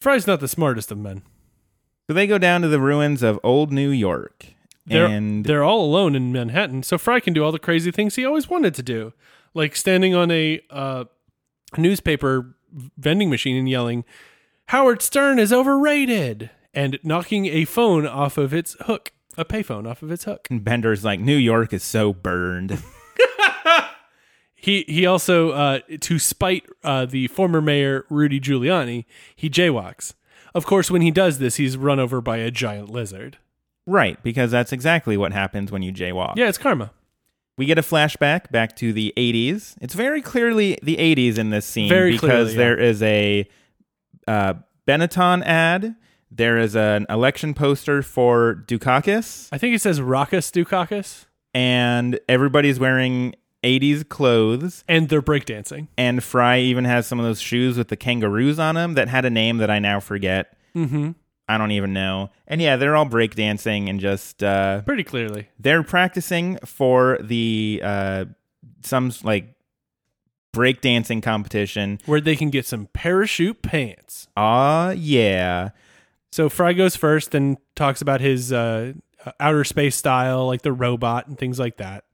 [0.00, 1.22] Fry's not the smartest of men.
[2.08, 4.46] So they go down to the ruins of Old New York.
[4.86, 8.16] They're and they're all alone in Manhattan, so Fry can do all the crazy things
[8.16, 9.12] he always wanted to do,
[9.54, 11.04] like standing on a uh,
[11.76, 12.56] newspaper
[12.96, 14.04] vending machine and yelling,
[14.68, 20.02] "Howard Stern is overrated," and knocking a phone off of its hook, a payphone off
[20.02, 20.48] of its hook.
[20.50, 22.82] And Bender's like, New York is so burned.
[24.62, 30.14] He he also uh, to spite uh, the former mayor Rudy Giuliani, he jaywalks.
[30.54, 33.38] Of course, when he does this, he's run over by a giant lizard.
[33.86, 36.34] right, because that's exactly what happens when you jaywalk.
[36.36, 36.92] Yeah, it's karma.
[37.58, 39.76] We get a flashback back to the 80s.
[39.80, 42.58] It's very clearly the 80s in this scene Very because clearly, yeah.
[42.58, 43.48] there is a
[44.28, 44.54] uh,
[44.86, 45.96] Benetton ad.
[46.30, 52.78] There is an election poster for Dukakis, I think it says Raucus Dukakis, and everybody's
[52.78, 54.84] wearing 80s clothes.
[54.88, 55.88] and they're breakdancing.
[55.96, 59.24] And Fry even has some of those shoes with the kangaroos on them that had
[59.24, 60.56] a name that I now forget.
[60.74, 61.12] Mm-hmm.
[61.48, 62.30] I don't even know.
[62.46, 65.48] And yeah, they're all breakdancing and just uh, Pretty clearly.
[65.58, 68.24] they're practicing for the uh,
[68.82, 69.54] some like
[70.54, 71.98] breakdancing competition.
[72.06, 74.28] Where they can get some parachute pants.
[74.36, 75.70] Ah, yeah.
[76.30, 78.94] So Fry goes first and talks about his uh,
[79.38, 82.04] outer space style, like the robot and things like that.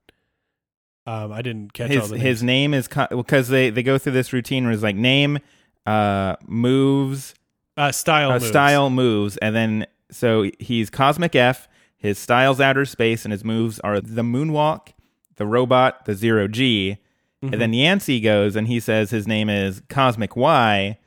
[1.08, 4.12] Um, I didn't catch all His the his name is because they they go through
[4.12, 5.38] this routine where it's like name,
[5.86, 7.34] uh, moves,
[7.76, 8.30] uh, style.
[8.30, 8.46] uh, moves.
[8.48, 11.66] style moves, and then so he's Cosmic F.
[11.96, 14.88] His style's outer space, and his moves are the moonwalk,
[15.36, 16.98] the robot, the zero G.
[17.40, 17.60] And Mm-hmm.
[17.60, 20.98] then Yancey goes and he says his name is Cosmic Y.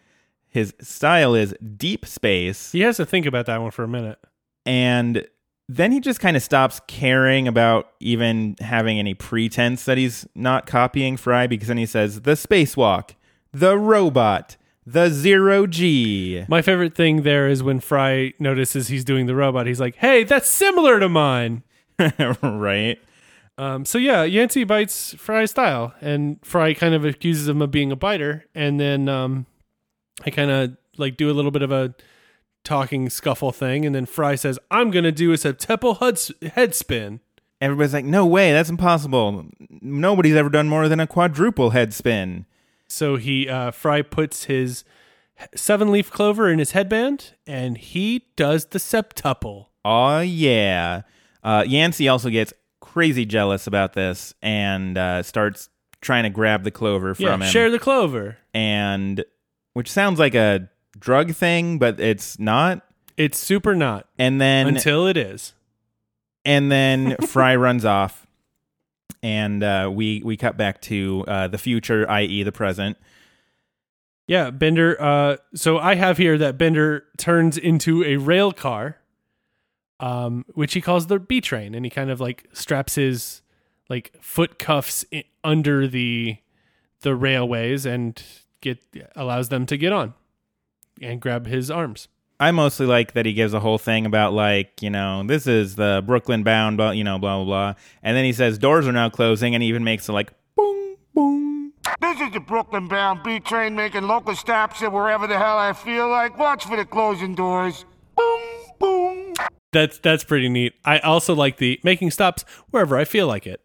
[0.48, 2.72] His style is deep space.
[2.72, 4.18] He has to think about that one for a minute.
[4.66, 5.28] And
[5.78, 10.66] then he just kind of stops caring about even having any pretense that he's not
[10.66, 13.12] copying Fry because then he says the spacewalk,
[13.54, 16.44] the robot, the zero G.
[16.50, 19.66] My favorite thing there is when Fry notices he's doing the robot.
[19.66, 21.64] He's like, "Hey, that's similar to mine."
[22.42, 23.00] right?
[23.58, 27.94] Um, so yeah, Yancey bites Fry's style, and Fry kind of accuses him of being
[27.94, 29.46] a biter, and then um,
[30.26, 31.96] I kind of like do a little bit of a
[32.64, 37.20] talking scuffle thing, and then Fry says, "I'm gonna do a septuple huds- head spin."
[37.60, 39.46] Everybody's like, no way, that's impossible.
[39.82, 42.48] Nobody's ever done more than a quadruple head spin.
[42.88, 44.84] So he uh, Fry puts his
[45.56, 49.68] seven leaf clover in his headband, and he does the septuple.
[49.86, 51.02] Oh yeah.
[51.44, 55.70] Uh, Yancey also gets crazy jealous about this and uh, starts
[56.02, 57.50] trying to grab the clover Yeah, from him.
[57.52, 58.38] share the clover.
[58.56, 59.24] and
[59.74, 60.68] which sounds like a
[61.00, 62.86] drug thing, but it's not.
[63.18, 65.54] It's super not And then until it is.
[66.46, 68.26] and then Fry runs off,
[69.22, 72.98] and uh, we we cut back to uh, the future, i.e., the present.
[74.28, 75.00] Yeah, Bender.
[75.02, 78.98] Uh, so I have here that Bender turns into a rail car,
[80.00, 83.42] um, which he calls the B train, and he kind of like straps his
[83.90, 86.38] like foot cuffs i- under the
[87.02, 88.22] the railways and
[88.62, 88.80] get
[89.16, 90.14] allows them to get on
[91.02, 92.08] and grab his arms.
[92.40, 95.76] I mostly like that he gives a whole thing about like you know this is
[95.76, 98.92] the Brooklyn bound, but you know blah blah blah, and then he says doors are
[98.92, 101.74] now closing, and he even makes a like boom boom.
[102.02, 105.74] This is the Brooklyn bound B train making local stops at wherever the hell I
[105.74, 106.38] feel like.
[106.40, 107.86] Watch for the closing doors.
[108.18, 108.42] Boom,
[108.80, 109.34] boom.
[109.72, 110.74] That's that's pretty neat.
[110.84, 113.62] I also like the making stops wherever I feel like it.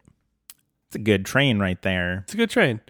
[0.89, 2.21] It's a good train right there.
[2.25, 2.81] It's a good train.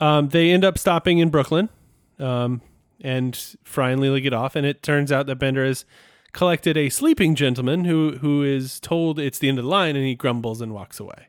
[0.00, 1.70] Um, they end up stopping in Brooklyn,
[2.18, 2.60] um,
[3.00, 5.84] and Fry and Leela get off, and it turns out that Bender has
[6.32, 10.04] collected a sleeping gentleman who who is told it's the end of the line, and
[10.04, 11.28] he grumbles and walks away.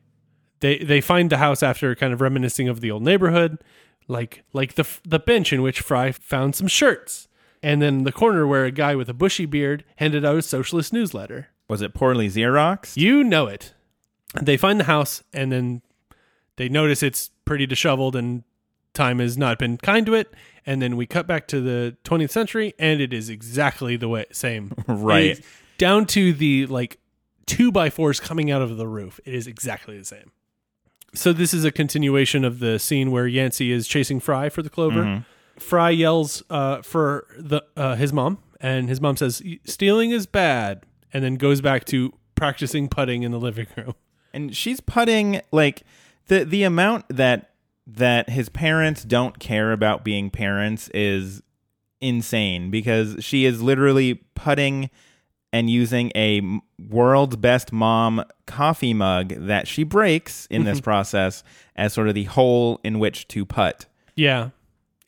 [0.60, 3.62] They they find the house after kind of reminiscing of the old neighborhood,
[4.08, 7.28] like like the the bench in which Fry found some shirts,
[7.62, 10.92] and then the corner where a guy with a bushy beard handed out a socialist
[10.92, 11.48] newsletter.
[11.68, 12.96] Was it poorly Xerox?
[12.96, 13.74] You know it.
[14.40, 15.82] They find the house and then
[16.56, 18.44] they notice it's pretty disheveled and
[18.94, 20.32] time has not been kind to it.
[20.66, 24.26] And then we cut back to the 20th century and it is exactly the way
[24.32, 24.72] same.
[24.86, 25.40] Right.
[25.78, 26.98] Down to the like
[27.46, 29.18] two by fours coming out of the roof.
[29.24, 30.32] It is exactly the same.
[31.14, 34.70] So this is a continuation of the scene where Yancey is chasing Fry for the
[34.70, 35.24] clover.
[35.58, 40.84] Fry yells uh, for the uh, his mom, and his mom says stealing is bad,
[41.12, 43.94] and then goes back to practicing putting in the living room.
[44.32, 45.82] and she's putting like
[46.28, 47.49] the the amount that
[47.96, 51.42] that his parents don't care about being parents is
[52.00, 54.90] insane because she is literally putting
[55.52, 56.40] and using a
[56.78, 61.42] world's best mom coffee mug that she breaks in this process
[61.76, 63.86] as sort of the hole in which to putt.
[64.14, 64.50] Yeah.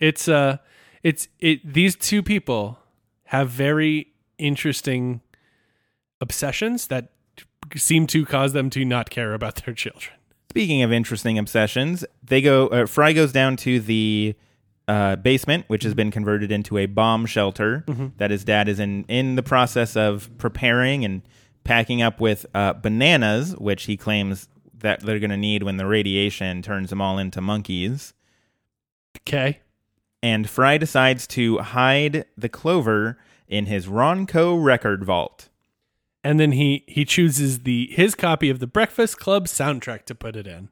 [0.01, 0.59] It's uh
[1.03, 2.79] it's it these two people
[3.27, 5.21] have very interesting
[6.21, 7.13] obsessions that
[7.77, 10.15] seem to cause them to not care about their children.
[10.53, 12.67] Speaking of interesting obsessions, they go.
[12.67, 14.35] Uh, Fry goes down to the
[14.87, 17.85] uh, basement, which has been converted into a bomb shelter
[18.19, 21.23] that his dad is in in the process of preparing and
[21.65, 25.87] packing up with uh, bananas, which he claims that they're going to need when the
[25.87, 28.13] radiation turns them all into monkeys.
[29.27, 29.61] Okay.
[30.23, 33.17] And Fry decides to hide the clover
[33.49, 35.49] in his Ronco record vault.
[36.25, 40.37] And then he he chooses the his copy of the Breakfast Club soundtrack to put
[40.37, 40.69] it in.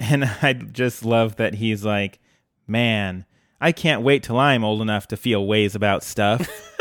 [0.00, 2.18] And I just love that he's like,
[2.66, 3.24] man,
[3.60, 6.48] I can't wait till I'm old enough to feel ways about stuff.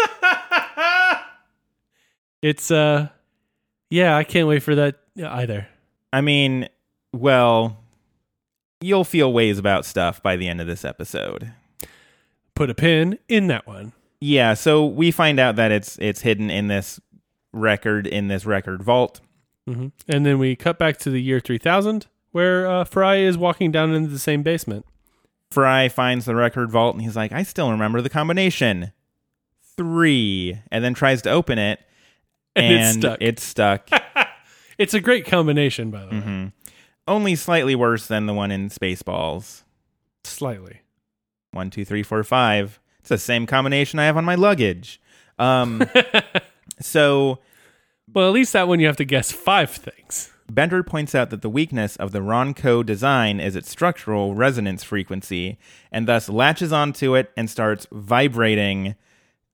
[2.42, 3.10] It's uh
[3.90, 5.68] yeah, I can't wait for that either.
[6.14, 6.68] I mean,
[7.14, 7.78] well,
[8.80, 11.52] you'll feel ways about stuff by the end of this episode.
[12.56, 13.94] Put a pin in that one.
[14.20, 17.00] Yeah, so we find out that it's it's hidden in this
[17.54, 19.22] record in this record vault.
[19.68, 23.72] hmm And then we cut back to the year 3000 where uh, Fry is walking
[23.72, 24.86] down into the same basement.
[25.50, 28.94] Fry finds the record vault and he's like, I still remember the combination.
[29.78, 30.60] Three.
[30.72, 31.80] And then tries to open it.
[32.56, 33.18] And it's stuck.
[33.22, 33.90] It's stuck.
[34.78, 36.22] It's a great combination by the way.
[36.22, 36.46] hmm
[37.08, 39.62] Only slightly worse than the one in Spaceballs.
[40.24, 40.82] Slightly.
[41.52, 42.80] One, two, three, four, five.
[43.00, 45.00] It's the same combination I have on my luggage.
[45.38, 45.84] Um,
[46.80, 47.40] so
[48.14, 50.32] Well, at least that one you have to guess five things.
[50.50, 55.58] Bender points out that the weakness of the Ronco design is its structural resonance frequency,
[55.94, 58.96] and thus latches onto it and starts vibrating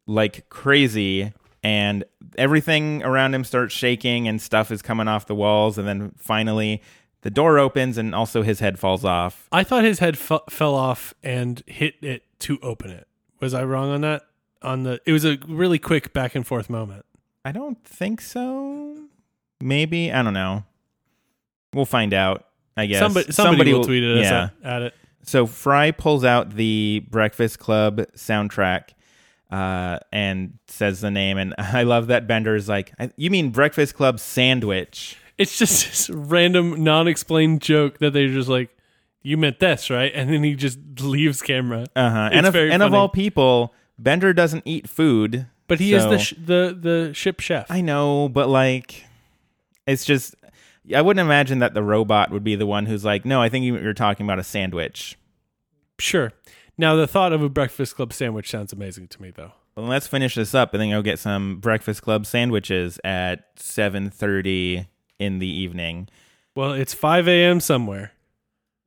[0.07, 1.33] like crazy.
[1.63, 2.03] And
[2.37, 5.77] everything around him starts shaking, and stuff is coming off the walls.
[5.77, 6.81] And then finally,
[7.21, 9.47] the door opens, and also his head falls off.
[9.51, 13.07] I thought his head f- fell off and hit it to open it.
[13.39, 14.23] Was I wrong on that?
[14.61, 17.05] On the it was a really quick back and forth moment.
[17.45, 18.97] I don't think so.
[19.61, 20.63] Maybe I don't know.
[21.73, 22.45] We'll find out.
[22.75, 24.49] I guess Somebody, somebody, will tweet it yeah.
[24.63, 24.93] at, at it.
[25.23, 28.89] So Fry pulls out the Breakfast Club soundtrack
[29.51, 33.95] uh, and says the name, and I love that Bender is like, "You mean Breakfast
[33.95, 38.75] Club sandwich?" It's just this random, non-explained joke that they're just like,
[39.21, 41.85] "You meant this, right?" And then he just leaves camera.
[41.95, 42.29] Uh huh.
[42.31, 46.33] And of, and of all people, Bender doesn't eat food, But he is the sh-
[46.37, 47.69] the the ship chef.
[47.69, 49.05] I know, but like,
[49.85, 50.35] it's just.
[50.95, 53.65] I wouldn't imagine that the robot would be the one who's like, "No, I think
[53.65, 55.17] you- you're talking about a sandwich."
[55.99, 56.31] Sure.
[56.77, 59.51] Now the thought of a Breakfast Club sandwich sounds amazing to me, though.
[59.75, 64.09] Well, let's finish this up and then go get some Breakfast Club sandwiches at seven
[64.09, 64.87] thirty
[65.19, 66.07] in the evening.
[66.55, 67.59] Well, it's 5 a.m.
[67.59, 68.11] somewhere.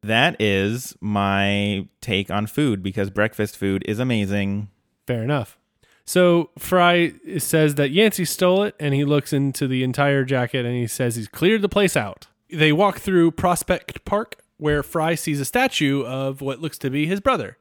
[0.03, 4.69] That is my take on food because breakfast food is amazing.
[5.11, 5.59] Fair enough.
[6.05, 10.77] So Fry says that Yancey stole it, and he looks into the entire jacket and
[10.77, 12.29] he says he's cleared the place out.
[12.49, 17.07] They walk through Prospect Park, where Fry sees a statue of what looks to be
[17.07, 17.59] his brother,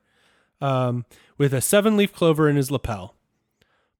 [0.62, 1.06] um,
[1.40, 3.16] with a seven leaf clover in his lapel.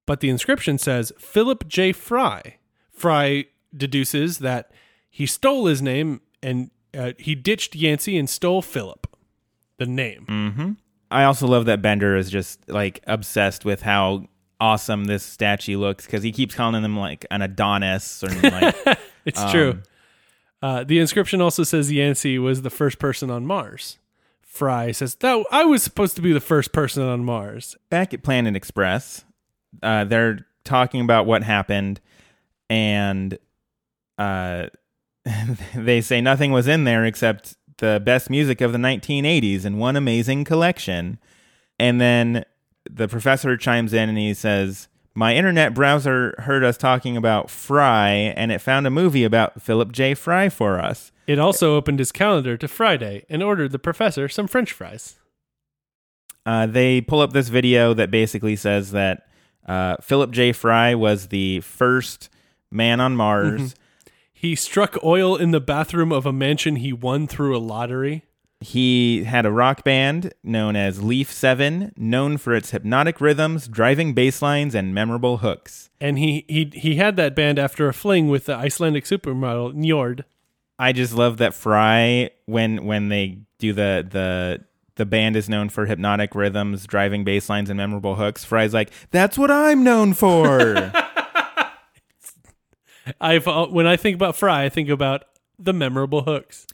[0.06, 1.92] But the inscription says Philip J.
[1.92, 2.58] Fry.
[2.92, 4.72] Fry deduces that
[5.10, 9.08] he stole his name and uh, he ditched Yancey and stole Philip,
[9.78, 10.78] the name.
[11.12, 14.28] I also love that Bender is just like obsessed with how
[14.60, 18.76] awesome this statue looks because he keeps calling them like an Adonis or like
[19.26, 19.82] It's true.
[20.62, 23.98] Uh, the inscription also says Yancey was the first person on Mars.
[24.42, 28.24] Fry says, "That I was supposed to be the first person on Mars." back at
[28.24, 29.24] Planet Express,
[29.82, 32.02] uh, they're talking about what happened,
[32.70, 33.38] and
[34.18, 34.68] uh,
[35.76, 39.96] they say nothing was in there except the best music of the 1980s in one
[39.96, 41.20] amazing collection.
[41.78, 42.46] And then
[42.90, 48.10] the professor chimes in and he says, My internet browser heard us talking about Fry,
[48.10, 50.14] and it found a movie about Philip J.
[50.14, 51.12] Fry for us.
[51.28, 55.16] It also opened his calendar to Friday and ordered the professor some French fries.
[56.46, 59.28] uh, they pull up this video that basically says that
[59.68, 60.52] uh, Philip J.
[60.52, 62.30] Fry was the first
[62.72, 63.76] man on Mars.
[64.40, 68.24] He struck oil in the bathroom of a mansion he won through a lottery.
[68.62, 74.14] He had a rock band known as Leaf 7, known for its hypnotic rhythms, driving
[74.14, 75.90] bass lines, and memorable hooks.
[76.00, 80.24] And he, he he had that band after a fling with the Icelandic supermodel Njord.
[80.80, 84.64] I just love that Fry when when they do the the
[84.96, 88.46] the band is known for hypnotic rhythms, driving bass lines, and memorable hooks.
[88.46, 90.94] Fry's like, "That's what I'm known for."
[93.20, 95.24] I've uh, when I think about Fry, I think about
[95.58, 96.68] the memorable hooks.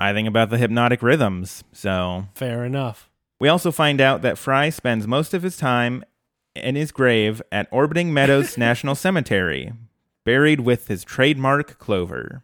[0.00, 1.64] I think about the hypnotic rhythms.
[1.72, 3.10] So Fair enough.
[3.40, 6.04] we also find out that Fry spends most of his time
[6.54, 9.72] in his grave at Orbiting Meadows National Cemetery,
[10.24, 12.42] buried with his trademark clover.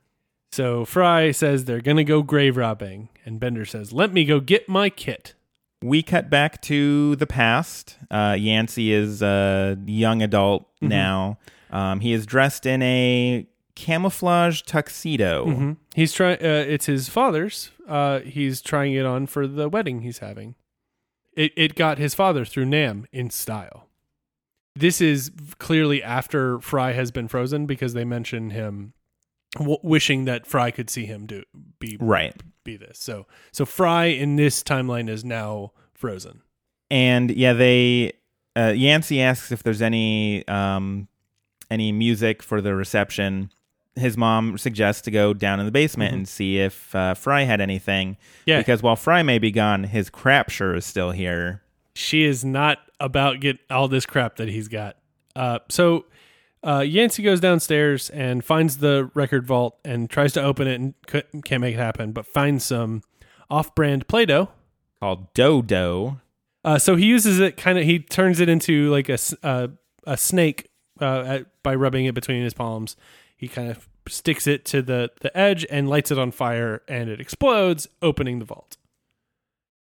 [0.53, 4.69] So Fry says they're gonna go grave robbing, and Bender says, "Let me go get
[4.69, 5.35] my kit."
[5.83, 7.99] We cut back to the past.
[8.11, 11.39] Uh, Yancey is a young adult now.
[11.75, 15.77] Um, he is dressed in a camouflage tuxedo.
[15.95, 16.37] He's trying.
[16.37, 17.71] Uh, it's his father's.
[17.89, 20.55] Uh, he's trying it on for the wedding he's having.
[21.35, 23.89] It it got his father through Nam in style.
[24.77, 28.93] This is clearly after Fry has been frozen because they mention him
[29.57, 31.43] w- wishing that Fry could see him do
[31.79, 32.41] be Right.
[32.65, 32.99] be this.
[32.99, 36.43] So so Fry in this timeline is now frozen.
[36.91, 38.13] And yeah, they
[38.57, 41.09] uh, Yancey asks if there's any um,
[41.71, 43.51] any music for the reception.
[43.97, 47.61] His mom suggests to go down in the basement and see if uh, Fry had
[47.61, 48.17] anything.
[48.45, 48.59] Yeah.
[48.59, 51.63] Because while Fry may be gone, his crap sure is still here.
[51.95, 54.97] she is not about get all this crap that he's got.
[55.37, 56.07] Uh, so
[56.67, 60.95] uh, Yancey goes downstairs and finds the record vault and tries to open it and
[61.45, 63.03] can't make it happen, but finds some
[63.51, 64.49] off-brand Play-Doh.
[65.01, 66.21] Called Dodo.
[66.65, 67.85] Uh, so he uses it kind of.
[67.85, 69.69] He turns it into like a s- uh,
[70.07, 70.69] a snake
[71.01, 72.97] uh, at, by rubbing it between his palms.
[73.37, 77.09] He kind of sticks it to the the edge and lights it on fire, and
[77.11, 78.77] it explodes, opening the vault.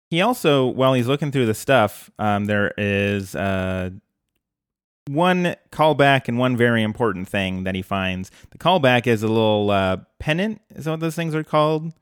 [0.10, 3.90] He also, while he's looking through the stuff, um, there is uh,
[5.10, 8.30] one callback and one very important thing that he finds.
[8.52, 10.62] The callback is a little uh, pennant.
[10.76, 11.94] Is that what those things are called?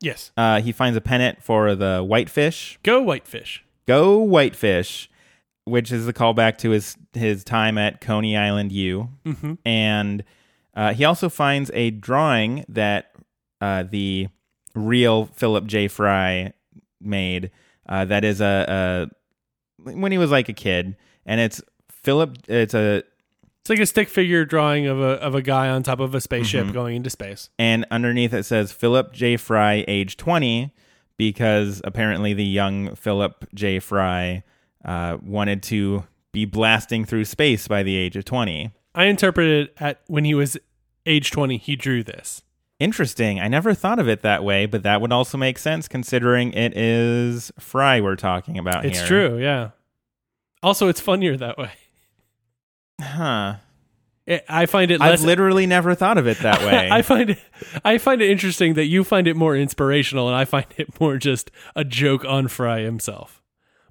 [0.00, 2.78] Yes, Uh, he finds a pennant for the whitefish.
[2.82, 3.64] go whitefish.
[3.86, 5.08] Go whitefish,
[5.64, 9.08] which is the callback to his his time at Coney Island U.
[9.24, 9.58] Mhm.
[9.64, 10.24] And
[10.74, 13.12] uh, he also finds a drawing that
[13.60, 14.28] uh, the
[14.74, 15.88] real Philip J.
[15.88, 16.52] Fry
[17.00, 17.50] made.
[17.88, 19.08] Uh, that is a,
[19.86, 20.96] a when he was like a kid,
[21.26, 22.36] and it's Philip.
[22.48, 23.02] It's a
[23.60, 26.20] It's like a stick figure drawing of a of a guy on top of a
[26.20, 27.50] spaceship going into space.
[27.58, 29.36] and underneath it says Philip J.
[29.36, 30.74] Fry, age 20,
[31.16, 33.78] because apparently the young Philip J.
[33.78, 34.42] Fry
[34.84, 38.70] uh, wanted to be blasting through space by the age of 20.
[38.94, 40.56] I interpreted at when he was
[41.06, 42.42] age 20, he drew this.
[42.80, 43.38] Interesting.
[43.40, 46.76] I never thought of it that way, but that would also make sense considering it
[46.76, 49.06] is Fry we're talking about It's here.
[49.06, 49.70] true, yeah.
[50.62, 51.70] Also, it's funnier that way.
[53.00, 53.56] Huh.
[54.26, 56.88] It, I find it I've literally never thought of it that way.
[56.90, 57.38] I find it.
[57.84, 61.18] I find it interesting that you find it more inspirational, and I find it more
[61.18, 63.42] just a joke on Fry himself.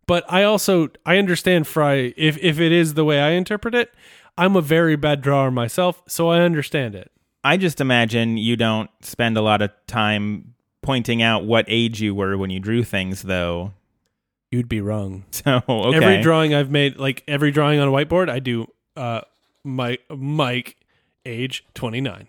[0.05, 2.13] But I also I understand Fry.
[2.17, 3.93] If if it is the way I interpret it,
[4.37, 7.11] I'm a very bad drawer myself, so I understand it.
[7.43, 12.15] I just imagine you don't spend a lot of time pointing out what age you
[12.15, 13.73] were when you drew things, though.
[14.51, 15.25] You'd be wrong.
[15.31, 15.97] So, okay.
[15.97, 18.67] Every drawing I've made, like every drawing on a whiteboard, I do.
[18.95, 19.21] Uh,
[19.63, 20.77] my Mike,
[21.25, 22.27] age 29.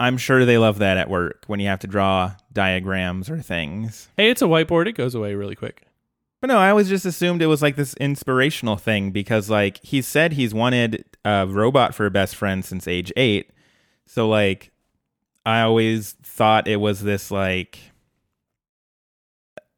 [0.00, 4.08] I'm sure they love that at work when you have to draw diagrams or things.
[4.16, 4.86] Hey, it's a whiteboard.
[4.86, 5.82] It goes away really quick.
[6.40, 10.00] But no, I always just assumed it was like this inspirational thing because, like, he
[10.00, 13.50] said he's wanted a robot for a best friend since age eight.
[14.06, 14.70] So, like,
[15.44, 17.78] I always thought it was this, like,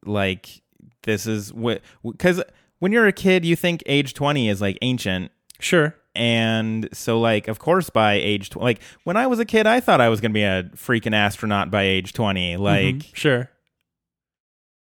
[0.04, 0.62] like,
[1.02, 2.42] this is what, because
[2.78, 5.30] when you're a kid, you think age 20 is like ancient.
[5.60, 5.94] Sure.
[6.14, 9.80] And so, like, of course, by age, tw- like, when I was a kid, I
[9.80, 12.56] thought I was going to be a freaking astronaut by age 20.
[12.58, 13.14] Like, Mhm.
[13.14, 13.50] sure.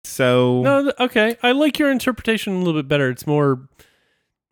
[0.09, 0.62] So.
[0.62, 1.36] No, okay.
[1.42, 3.11] I like your interpretation a little bit better.
[3.11, 3.68] It's more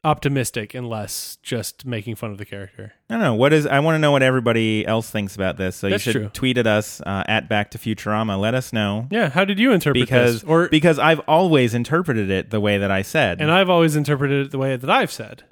[0.04, 2.92] optimistic and less just making fun of the character.
[3.10, 3.34] I don't know.
[3.34, 3.66] What is?
[3.66, 5.74] I want to know what everybody else thinks about this.
[5.76, 6.30] So That's you should true.
[6.32, 8.38] tweet at us uh, at Back to Futurama.
[8.38, 9.30] Let us know Yeah.
[9.30, 10.48] How did you interpret because this?
[10.48, 13.40] Or because I've always interpreted it the way that I said.
[13.40, 15.42] and I've always interpreted it the way that I've said.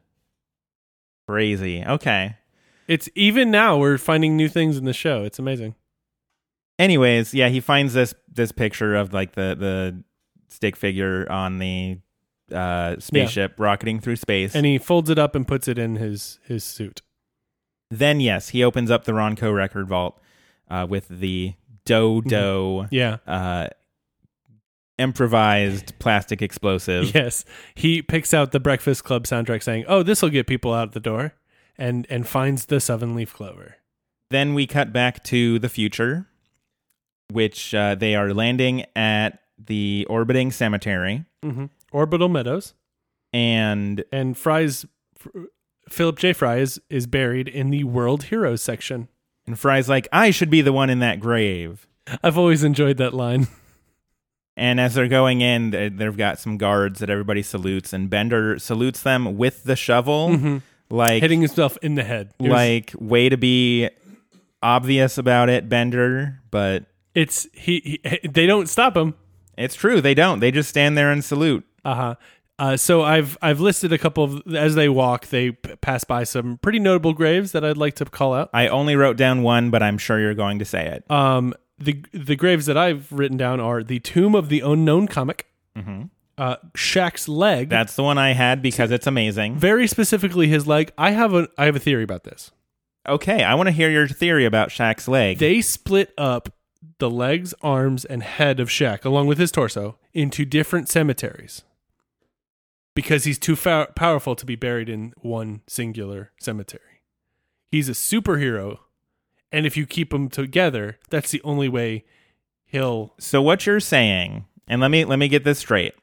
[1.29, 1.85] crazy.
[1.85, 2.37] Okay.
[2.87, 5.25] It's even now we're finding new things in the show.
[5.25, 5.75] It's amazing.
[6.79, 10.03] Anyways, yeah, he finds this this picture of like the the
[10.49, 11.99] stick figure on the
[12.53, 14.55] uh, spaceship rocketing through space.
[14.55, 17.03] And he folds it up and puts it in his his suit.
[17.91, 20.21] then yes, he opens up the Ronco record vault
[20.69, 21.55] uh, with the
[21.87, 23.19] Dodo Yeah.
[23.27, 23.69] uh,
[24.99, 27.11] improvised plastic explosive.
[27.15, 27.45] Yes.
[27.75, 31.01] He picks out the Breakfast Club soundtrack saying, "Oh, this will get people out the
[31.01, 31.35] door."
[31.77, 33.77] And and finds the seven leaf clover.
[34.31, 36.29] Then we cut back to the future,
[37.33, 42.75] which uh, they are landing at the orbiting cemetery, hmm Orbital Meadows.
[43.33, 44.85] and and Fry's
[45.89, 46.33] Philip J.
[46.33, 49.09] Fry is, is buried in the World Heroes section.
[49.47, 51.87] And Fry's like, I should be the one in that grave.
[52.23, 53.47] I've always enjoyed that line.
[54.57, 58.57] And as they're going in, they- they've got some guards that everybody salutes, and Bender
[58.61, 62.33] salutes them with the shovel, like Hitting himself in the head.
[62.39, 63.91] Was- like way to be
[64.63, 66.39] obvious about it, Bender.
[66.53, 66.85] But
[67.15, 68.29] it's he, he.
[68.29, 69.15] They don't stop him.
[69.57, 70.41] it's true, they don't.
[70.41, 71.65] They just stand there and salute.
[71.85, 72.15] Uh-huh.
[72.59, 76.25] Uh So I've I've listed a couple of as they walk, they p- pass by
[76.25, 78.51] some pretty notable graves that I'd like to call out.
[78.53, 81.11] I only wrote down one, but I'm sure you're going to say it.
[81.11, 85.47] Um, the the graves that I've written down are the Tomb of the Unknown comic,
[85.77, 87.69] uh, Shaq's leg.
[87.69, 89.57] That's the one I had because it's amazing.
[89.57, 90.93] very specifically his leg.
[90.97, 92.51] I have a I have a theory about this.
[93.07, 95.39] Okay, I want to hear your theory about Shaq's leg.
[95.39, 96.49] They split up
[96.99, 101.63] the legs, arms, and head of Shaq, along with his torso, into different cemeteries
[102.95, 107.03] because he's too fa- powerful to be buried in one singular cemetery.
[107.71, 108.79] He's a superhero,
[109.51, 112.05] and if you keep them together, that's the only way
[112.67, 113.15] he'll.
[113.19, 115.95] So what you're saying, and let me let me get this straight.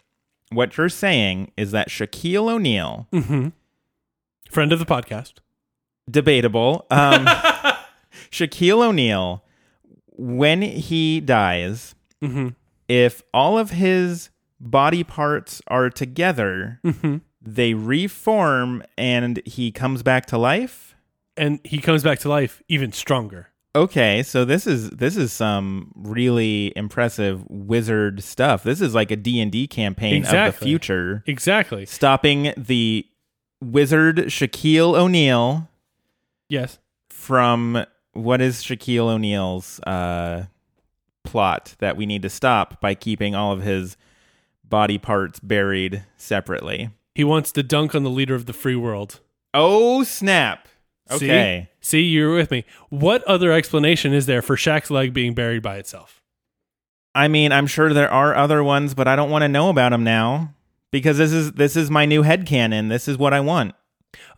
[0.52, 3.08] What you're saying is that Shaquille O'Neal,
[4.50, 5.36] Friend of the podcast.
[6.10, 7.26] debatable, um,
[8.32, 9.46] Shaquille O'Neal,
[10.12, 12.50] when he dies, mm-hmm.
[12.88, 17.18] if all of his body parts are together, mm-hmm.
[17.42, 20.96] they reform and he comes back to life.
[21.38, 23.48] And he comes back to life even stronger.
[23.74, 28.64] Okay, so this is this is some really impressive wizard stuff.
[28.64, 31.24] This is like a D&D campaign of the future.
[31.26, 31.86] Exactly.
[31.86, 33.06] stopping the
[33.62, 35.70] wizard Shaquille O'Neal
[36.50, 36.80] Yes.
[37.10, 40.46] from what is Shaquille O'Neal's uh,
[41.24, 43.98] plot that we need to stop by keeping all of his
[44.64, 46.90] body parts buried separately.
[47.16, 49.20] He wants to dunk on the leader of the free world.
[49.54, 50.68] Oh snap!
[51.10, 51.16] See?
[51.16, 52.64] Okay, See, you're with me.
[52.90, 56.22] What other explanation is there for Shaq's leg being buried by itself?
[57.14, 59.90] I mean, I'm sure there are other ones, but I don't want to know about
[59.90, 60.54] them now
[60.92, 62.90] because this is this is my new head headcanon.
[62.90, 63.76] This is what I want.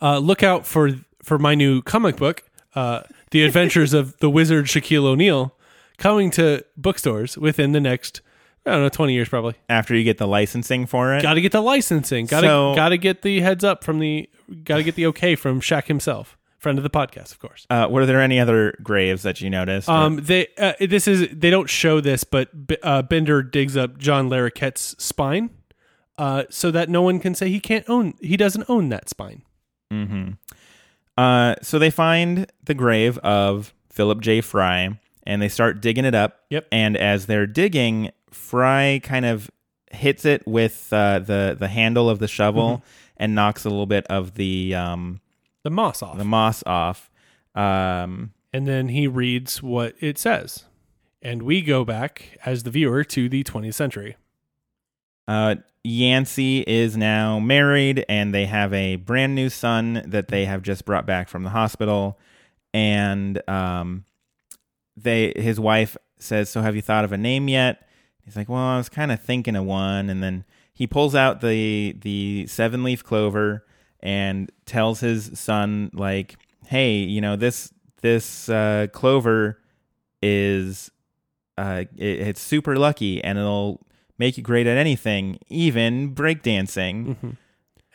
[0.02, 2.44] Uh, look out for for my new comic book,
[2.76, 3.02] uh,
[3.34, 5.56] The Adventures of the Wizard Shaquille O'Neal,
[5.98, 8.22] coming to bookstores within the next,
[8.66, 9.56] I don't know, 20 years probably.
[9.68, 12.26] After you get the licensing for it, Got to get the licensing.
[12.28, 14.30] Got to So- got to get the heads up from the.
[14.64, 17.66] Got to get the okay from Shaq himself, friend of the podcast, of course.
[17.70, 19.90] uh, were there any other graves that you noticed?
[19.90, 23.76] or- Um, they uh, this is they don't show this, but B- uh, Bender digs
[23.78, 25.50] up John Larroquette's spine,
[26.20, 29.42] uh, so that no one can say he can't own he doesn't own that spine.
[31.18, 34.42] Uh, so they find the grave of Philip J.
[34.42, 36.40] Fry and they start digging it up.
[36.50, 36.68] Yep.
[36.72, 39.50] And as they're digging, Fry kind of
[39.92, 42.84] hits it with uh, the the handle of the shovel Mm-hmm.
[43.18, 45.22] and knocks a little bit of the um,
[45.62, 47.12] The moss off, the moss off.
[47.54, 50.66] Um, and then he reads what it says,
[51.22, 54.16] and we go back as the viewer to the 20th century.
[55.28, 60.62] Uh, Yancey is now married and they have a brand new son that they have
[60.62, 62.18] just brought back from the hospital.
[62.74, 64.06] And um,
[64.96, 67.88] they his wife says, "So have you thought of a name yet?"
[68.24, 71.42] He's like, "Well, I was kind of thinking of one." And then he pulls out
[71.42, 73.66] the the seven leaf clover
[74.00, 77.72] and tells his son, like, "Hey, you know this
[78.02, 79.60] this uh, clover
[80.22, 80.90] is
[81.58, 83.83] uh, it, it's super lucky and it'll
[84.18, 87.38] make you great at anything, even breakdancing."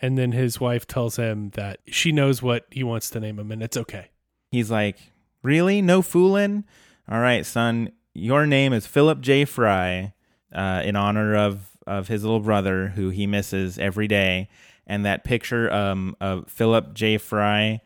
[0.00, 3.50] And then his wife tells him that she knows what he wants to name him,
[3.50, 4.10] and it's okay.
[4.50, 4.96] He's like,
[5.42, 5.82] "Really?
[5.82, 6.64] No fooling?
[7.10, 7.90] All right, son.
[8.14, 9.44] Your name is Philip J.
[9.44, 10.12] Fry,
[10.52, 14.48] uh, in honor of of his little brother who he misses every day."
[14.86, 17.18] And that picture um, of Philip J.
[17.18, 17.80] Fry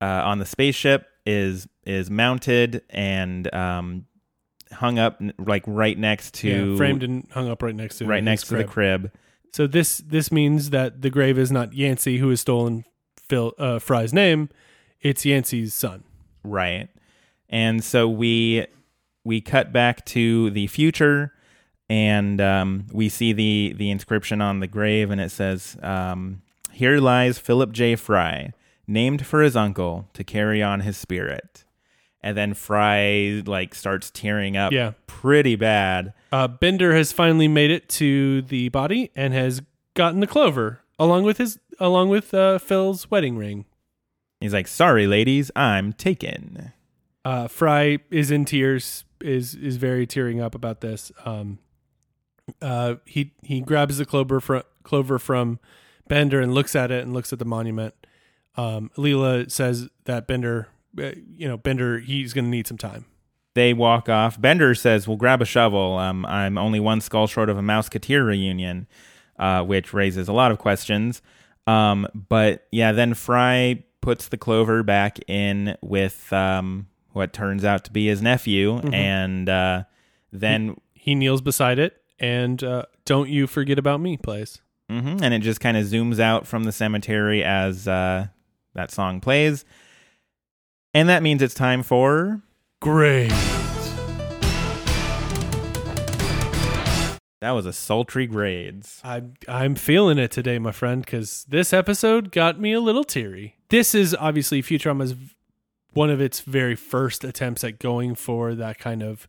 [0.00, 4.06] uh, on the spaceship is is mounted and um,
[4.72, 8.22] hung up like right next to yeah, framed and hung up right next to right
[8.22, 9.02] next to the crib.
[9.02, 9.12] crib.
[9.52, 12.84] So this this means that the grave is not Yancey who has stolen
[13.16, 14.48] Phil uh, Fry's name;
[15.00, 16.04] it's Yancey's son.
[16.42, 16.88] Right.
[17.48, 18.66] And so we
[19.24, 21.32] we cut back to the future
[21.88, 26.42] and um, we see the the inscription on the grave and it says um,
[26.72, 27.94] here lies Philip J.
[27.96, 28.52] Fry,
[28.86, 31.63] named for his uncle to carry on his spirit.
[32.24, 34.92] And then Fry like starts tearing up Yeah.
[35.06, 36.14] pretty bad.
[36.32, 39.60] Uh, Bender has finally made it to the body and has
[39.92, 43.66] gotten the clover along with his along with uh, Phil's wedding ring.
[44.40, 46.72] He's like, "Sorry, ladies, I'm taken."
[47.26, 51.12] Uh, Fry is in tears, is is very tearing up about this.
[51.26, 51.58] Um,
[52.62, 55.58] uh, he he grabs the clover fr- clover from
[56.08, 57.94] Bender and looks at it and looks at the monument.
[58.56, 63.04] Um, Leela says that Bender you know, Bender, he's going to need some time.
[63.54, 64.40] They walk off.
[64.40, 65.96] Bender says, "Well, grab a shovel.
[65.98, 68.88] Um, I'm only one skull short of a Mouseketeer reunion,"
[69.38, 71.22] uh, which raises a lot of questions.
[71.66, 77.84] Um, but yeah, then Fry puts the clover back in with um, what turns out
[77.84, 79.84] to be his nephew, and uh,
[80.32, 84.60] then He kneels beside it, and uh, "Don't You Forget About Me" plays.
[84.90, 88.26] hmm and it just kind of zooms out from the cemetery as uh,
[88.74, 89.64] that song plays,
[90.94, 92.40] and that means it's time for
[92.80, 93.32] Great.
[97.40, 99.02] that was a sultry grades.
[99.04, 103.56] I'm I'm feeling it today, my friend, because this episode got me a little teary.
[103.68, 105.14] This is obviously Futurama's
[105.92, 109.28] one of its very first attempts at going for that kind of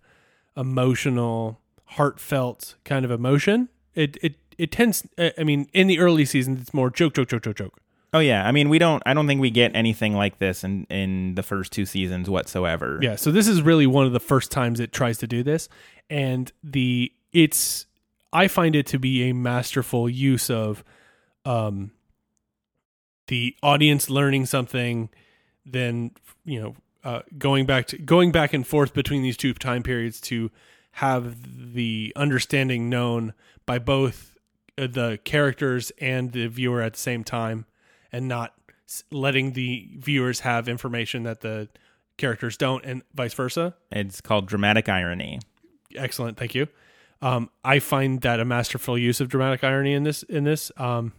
[0.56, 3.68] emotional, heartfelt kind of emotion.
[3.96, 5.06] It it it tends.
[5.18, 7.80] I mean, in the early seasons, it's more joke, joke, joke, joke, joke.
[8.16, 9.04] Oh yeah, I mean we don't.
[9.06, 12.98] I don't think we get anything like this in in the first two seasons whatsoever.
[13.02, 15.68] Yeah, so this is really one of the first times it tries to do this,
[16.10, 17.88] and the it's
[18.32, 20.82] I find it to be a masterful use of
[21.44, 21.92] um
[23.28, 25.10] the audience learning something,
[25.66, 26.12] then
[26.46, 30.22] you know uh, going back to going back and forth between these two time periods
[30.22, 30.52] to
[30.94, 33.34] have the understanding known
[33.66, 34.38] by both
[34.78, 37.66] uh, the characters and the viewer at the same time,
[38.16, 38.54] and not
[39.12, 41.68] letting the viewers have information that the
[42.18, 43.76] characters don't, and vice versa.
[43.92, 45.42] It's called dramatic irony.
[45.94, 46.70] Excellent, thank you.
[47.22, 50.24] Um, I find that a masterful use of dramatic irony in this.
[50.24, 51.12] In this, um,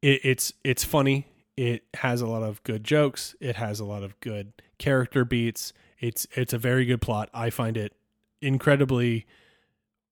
[0.00, 1.26] it, it's it's funny.
[1.58, 3.36] It has a lot of good jokes.
[3.38, 5.74] It has a lot of good character beats.
[5.98, 7.28] It's it's a very good plot.
[7.34, 7.92] I find it
[8.40, 9.26] incredibly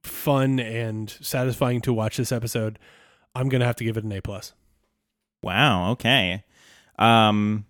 [0.03, 2.79] fun and satisfying to watch this episode.
[3.35, 4.53] I'm gonna have to give it an A plus.
[5.43, 5.93] Wow.
[5.93, 6.45] Okay.
[6.99, 7.65] Um.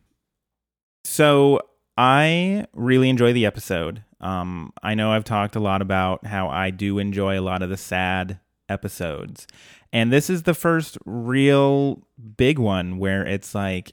[1.05, 1.61] So
[1.97, 4.03] I really enjoy the episode.
[4.21, 4.73] Um.
[4.83, 7.77] I know I've talked a lot about how I do enjoy a lot of the
[7.77, 9.47] sad episodes,
[9.93, 12.03] and this is the first real
[12.37, 13.93] big one where it's like,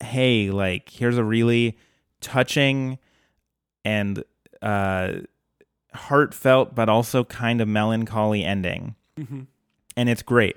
[0.00, 1.76] hey, like here's a really
[2.20, 2.98] touching
[3.84, 4.22] and
[4.60, 5.14] uh
[5.94, 9.40] heartfelt but also kind of melancholy ending Mm-hmm.
[9.96, 10.56] and it's great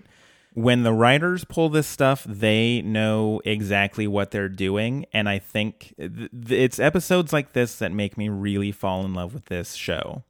[0.56, 5.06] when the writers pull this stuff they know exactly what they're doing.
[5.14, 9.34] And i think th- it's episodes like this that make me really fall in love
[9.34, 10.24] with this show.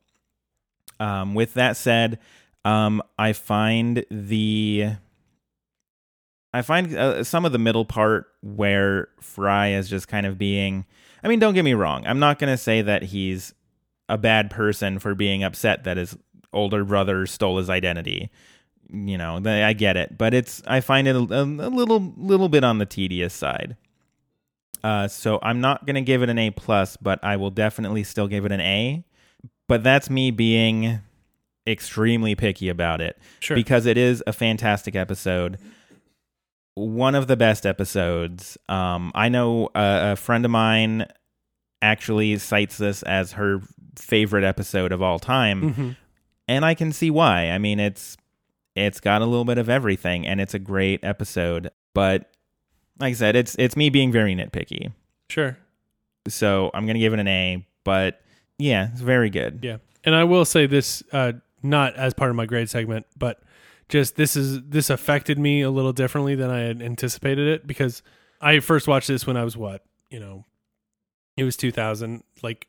[0.99, 2.19] Um, with that said
[2.65, 4.91] um, i find the
[6.53, 10.85] i find uh, some of the middle part where fry is just kind of being
[11.23, 12.05] i mean don't get me wrong.
[12.05, 13.53] I'm not going to say that he's
[14.07, 16.15] a bad person for being upset that his
[16.53, 18.29] older brother stole his identity
[18.93, 22.63] you know i get it but it's i find it a, a little little bit
[22.63, 23.75] on the tedious side
[24.83, 28.03] uh, so i'm not going to give it an a plus but i will definitely
[28.03, 29.03] still give it an a
[29.67, 30.99] but that's me being
[31.67, 33.55] extremely picky about it Sure.
[33.55, 35.57] because it is a fantastic episode
[36.75, 41.05] one of the best episodes um, i know a, a friend of mine
[41.81, 43.61] actually cites this as her
[43.97, 45.95] favorite episode of all time Mhm.
[46.47, 47.49] and I can see why.
[47.51, 48.17] I mean, it's
[48.75, 51.69] it's got a little bit of everything, and it's a great episode.
[51.93, 52.31] But
[52.99, 54.91] like I said, it's it's me being very nitpicky.
[55.29, 55.57] Sure.
[56.27, 57.65] So I'm gonna give it an A.
[57.83, 58.21] But
[58.57, 59.59] yeah, it's very good.
[59.61, 59.77] Yeah.
[60.05, 63.41] And I will say this, uh, not as part of my grade segment, but
[63.89, 68.01] just this is this affected me a little differently than I had anticipated it because
[68.41, 70.45] I first watched this when I was what, you know,
[71.37, 72.67] it was 2000, like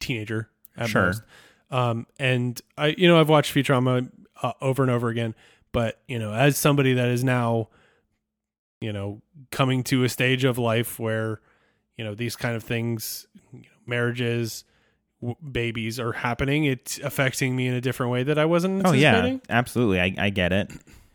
[0.00, 1.06] teenager at Sure.
[1.06, 1.22] most.
[1.70, 4.08] Um, and I, you know, I've watched Futurama
[4.42, 5.34] uh, over and over again,
[5.72, 7.68] but you know, as somebody that is now,
[8.80, 9.20] you know,
[9.50, 11.40] coming to a stage of life where,
[11.96, 14.64] you know, these kind of things, you know, marriages,
[15.20, 18.92] w- babies are happening, it's affecting me in a different way that I wasn't Oh
[18.92, 20.00] yeah, absolutely.
[20.00, 20.70] I, I get it.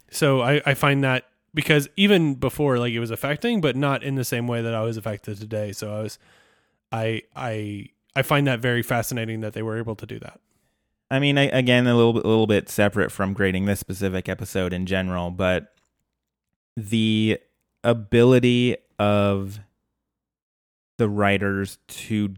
[0.09, 4.15] So I, I find that because even before, like it was affecting, but not in
[4.15, 5.71] the same way that I was affected today.
[5.71, 6.19] So I was,
[6.91, 10.39] I, I, I find that very fascinating that they were able to do that.
[11.11, 14.27] I mean, I, again, a little bit, a little bit separate from grading this specific
[14.29, 15.73] episode in general, but
[16.77, 17.37] the
[17.83, 19.59] ability of
[20.97, 22.35] the writers to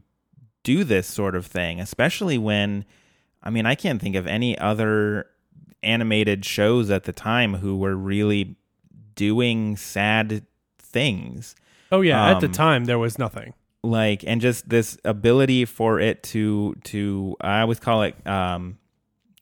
[0.63, 2.83] do this sort of thing, especially when,
[3.43, 5.27] I mean, I can't think of any other
[5.83, 8.55] animated shows at the time who were really
[9.15, 10.45] doing sad
[10.79, 11.55] things
[11.91, 13.53] Oh yeah, at the Um, time there was nothing.
[13.83, 18.77] Like and just this ability for it to to I always call it um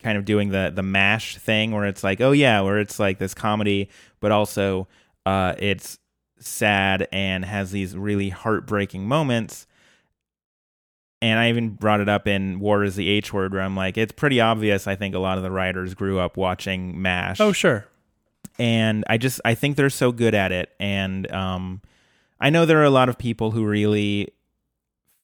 [0.02, 3.18] kind of doing the the MASH thing where it's like oh yeah where it's like
[3.18, 3.88] this comedy
[4.18, 4.88] but also
[5.26, 5.98] uh it's
[6.40, 9.68] sad and has these really heartbreaking moments
[11.20, 13.96] and I even brought it up in War is the H word, where I'm like,
[13.96, 14.88] it's pretty obvious.
[14.88, 17.40] I think a lot of the writers grew up watching MASH.
[17.40, 17.86] Oh, sure.
[18.58, 21.80] and I just I think they're so good at it, and um,
[22.42, 24.28] I know there are a lot of people who really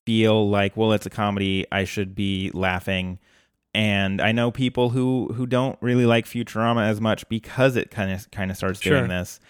[0.06, 3.18] feel like, well, it's a comedy, I should be laughing,
[3.74, 8.10] and I know people who who don't really like Futurama as much because it kind
[8.12, 8.98] of kind of starts Sure.
[8.98, 9.40] doing this.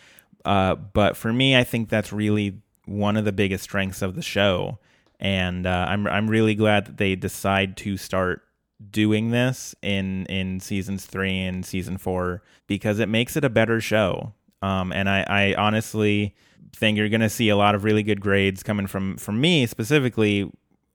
[0.44, 4.22] Uh, but for me, I think that's really one of the biggest strengths of the
[4.22, 4.78] show,
[5.20, 8.42] and uh, I'm I'm really glad that they decide to start
[8.90, 13.80] doing this in in seasons three and season four because it makes it a better
[13.80, 14.32] show.
[14.62, 16.34] Um, and I, I honestly
[16.74, 19.66] think you're going to see a lot of really good grades coming from from me
[19.66, 20.50] specifically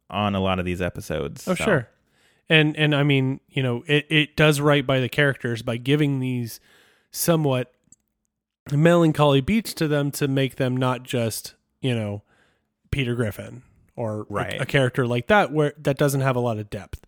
[0.09, 1.47] on a lot of these episodes.
[1.47, 1.89] Oh, So, sure.
[2.49, 6.19] And and I mean, you know, it, it does right by the characters by giving
[6.19, 6.59] these
[7.11, 7.71] somewhat
[8.71, 12.23] melancholy beats to them to make them not just, you know,
[12.91, 13.63] Peter Griffin
[13.95, 14.61] or a- Right.
[14.61, 17.05] a, character like that where that doesn't have a lot of depth.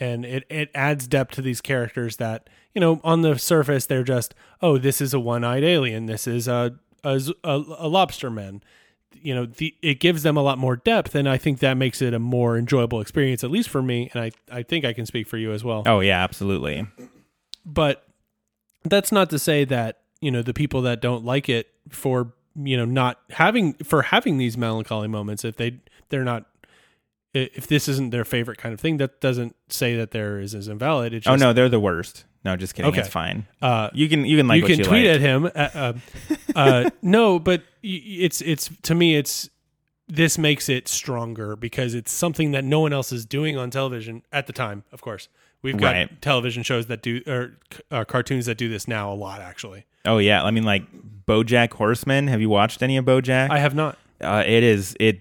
[0.00, 4.04] And it, it adds depth to these characters that, you know, on the surface they're
[4.04, 8.62] just, oh, this is a one-eyed alien, this is a a, a, a lobster man
[9.20, 12.00] you know the it gives them a lot more depth and i think that makes
[12.02, 15.06] it a more enjoyable experience at least for me and i i think i can
[15.06, 16.86] speak for you as well Oh yeah, absolutely.
[17.64, 18.04] but
[18.84, 22.76] that's not to say that you know the people that don't like it for you
[22.76, 25.78] know not having for having these melancholy moments if they
[26.10, 26.46] they're not
[27.34, 30.66] if this isn't their favorite kind of thing that doesn't say that there is is
[30.68, 32.24] invalid it's just, Oh no, they're the worst.
[32.44, 32.90] No, just kidding.
[32.90, 33.00] Okay.
[33.00, 33.46] It's fine.
[33.60, 35.14] uh You can you can like you can you tweet like.
[35.16, 35.44] at him.
[35.46, 35.92] Uh, uh,
[36.56, 39.50] uh, no, but it's it's to me it's
[40.08, 44.22] this makes it stronger because it's something that no one else is doing on television
[44.32, 44.84] at the time.
[44.90, 45.28] Of course,
[45.60, 46.22] we've got Right.
[46.22, 47.58] television shows that do or
[47.90, 49.40] uh, cartoons that do this now a lot.
[49.42, 50.84] Actually, Oh yeah, I mean like
[51.26, 52.28] BoJack Horseman.
[52.28, 53.50] Have you watched any of BoJack?
[53.50, 53.98] I have not.
[54.22, 55.20] uh, it is it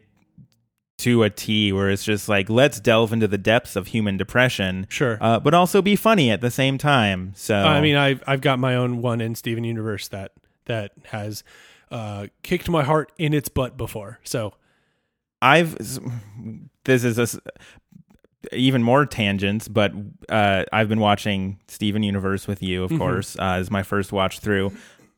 [0.99, 4.87] to a T where it's just like let's delve into the depths of human depression,
[4.89, 5.17] Sure.
[5.21, 7.33] uh, but also be funny at the same time.
[7.35, 10.31] So I mean, I've I've got my own one in Steven Universe that
[10.65, 11.43] that has
[11.91, 14.19] uh, kicked my heart in its butt before.
[14.23, 14.53] So
[15.41, 15.77] I've
[16.83, 17.39] this is a
[18.53, 19.91] even more tangents, but
[20.29, 22.99] uh, I've been watching Steven Universe with you, of Mm-hmm.
[22.99, 24.71] course, uh, as my first watch through.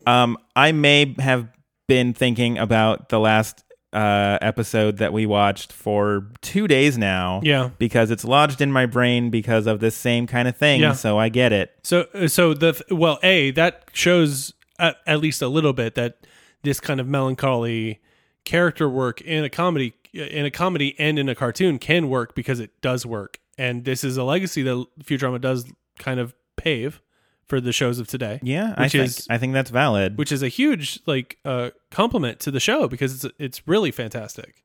[0.07, 1.47] Um, I may have
[1.87, 3.63] been thinking about the last
[3.93, 7.41] uh, episode that we watched for two days now.
[7.43, 7.69] Yeah.
[7.77, 10.81] because it's lodged in my brain because of this same kind of thing.
[10.81, 10.93] Yeah.
[10.93, 11.71] So I get it.
[11.83, 16.25] So, uh, so the well, a that shows at, at least a little bit that
[16.63, 17.99] this kind of melancholy
[18.45, 22.35] character work in a comedy, uh, in a comedy and in a cartoon can work
[22.35, 25.65] because it does work, and this is a legacy that Futurama does
[25.97, 27.01] kind of pave
[27.49, 28.39] for the shows of today.
[28.41, 30.17] Yeah, I which think is I think that's valid.
[30.17, 34.63] which is a huge like uh, compliment to the show because it's it's really fantastic,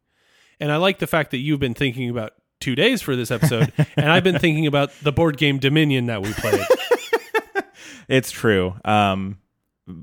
[0.61, 3.73] and I like the fact that you've been thinking about two days for this episode,
[3.97, 6.61] and I've been thinking about the board game Dominion that we played.
[8.09, 8.75] It's true.
[8.85, 9.39] Um,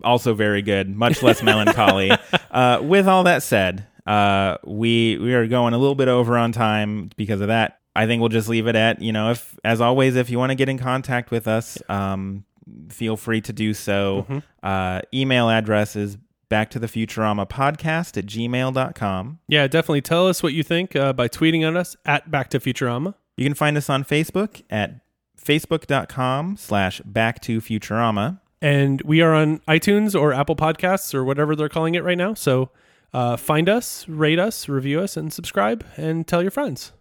[0.03, 2.11] also very good, much less melancholy.
[2.51, 6.51] uh, with all that said, uh, we we are going a little bit over on
[6.51, 7.79] time because of that.
[7.95, 10.51] I think we'll just leave it at you know if as always if you want
[10.51, 12.45] to get in contact with us, um,
[12.89, 14.41] feel free to do so.
[14.63, 16.17] Uh, email address is
[16.49, 19.39] back to the Futurama podcast at gmail.com.
[19.47, 22.59] Yeah, definitely tell us what you think uh, by tweeting at us at Back to
[22.59, 23.15] Futurama.
[23.37, 24.99] You can find us on Facebook at
[25.41, 28.39] facebook.com slash back to Futurama.
[28.61, 32.33] And we are on iTunes or Apple Podcasts or whatever they're calling it right now.
[32.35, 32.69] So
[33.13, 36.91] uh, find us, rate us, review us, and subscribe and tell your friends.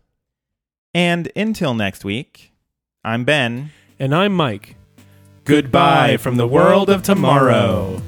[0.95, 2.53] And until next week,
[3.05, 3.71] I'm Ben.
[3.99, 4.77] And I'm Mike.
[5.51, 8.01] Goodbye from the world of tomorrow.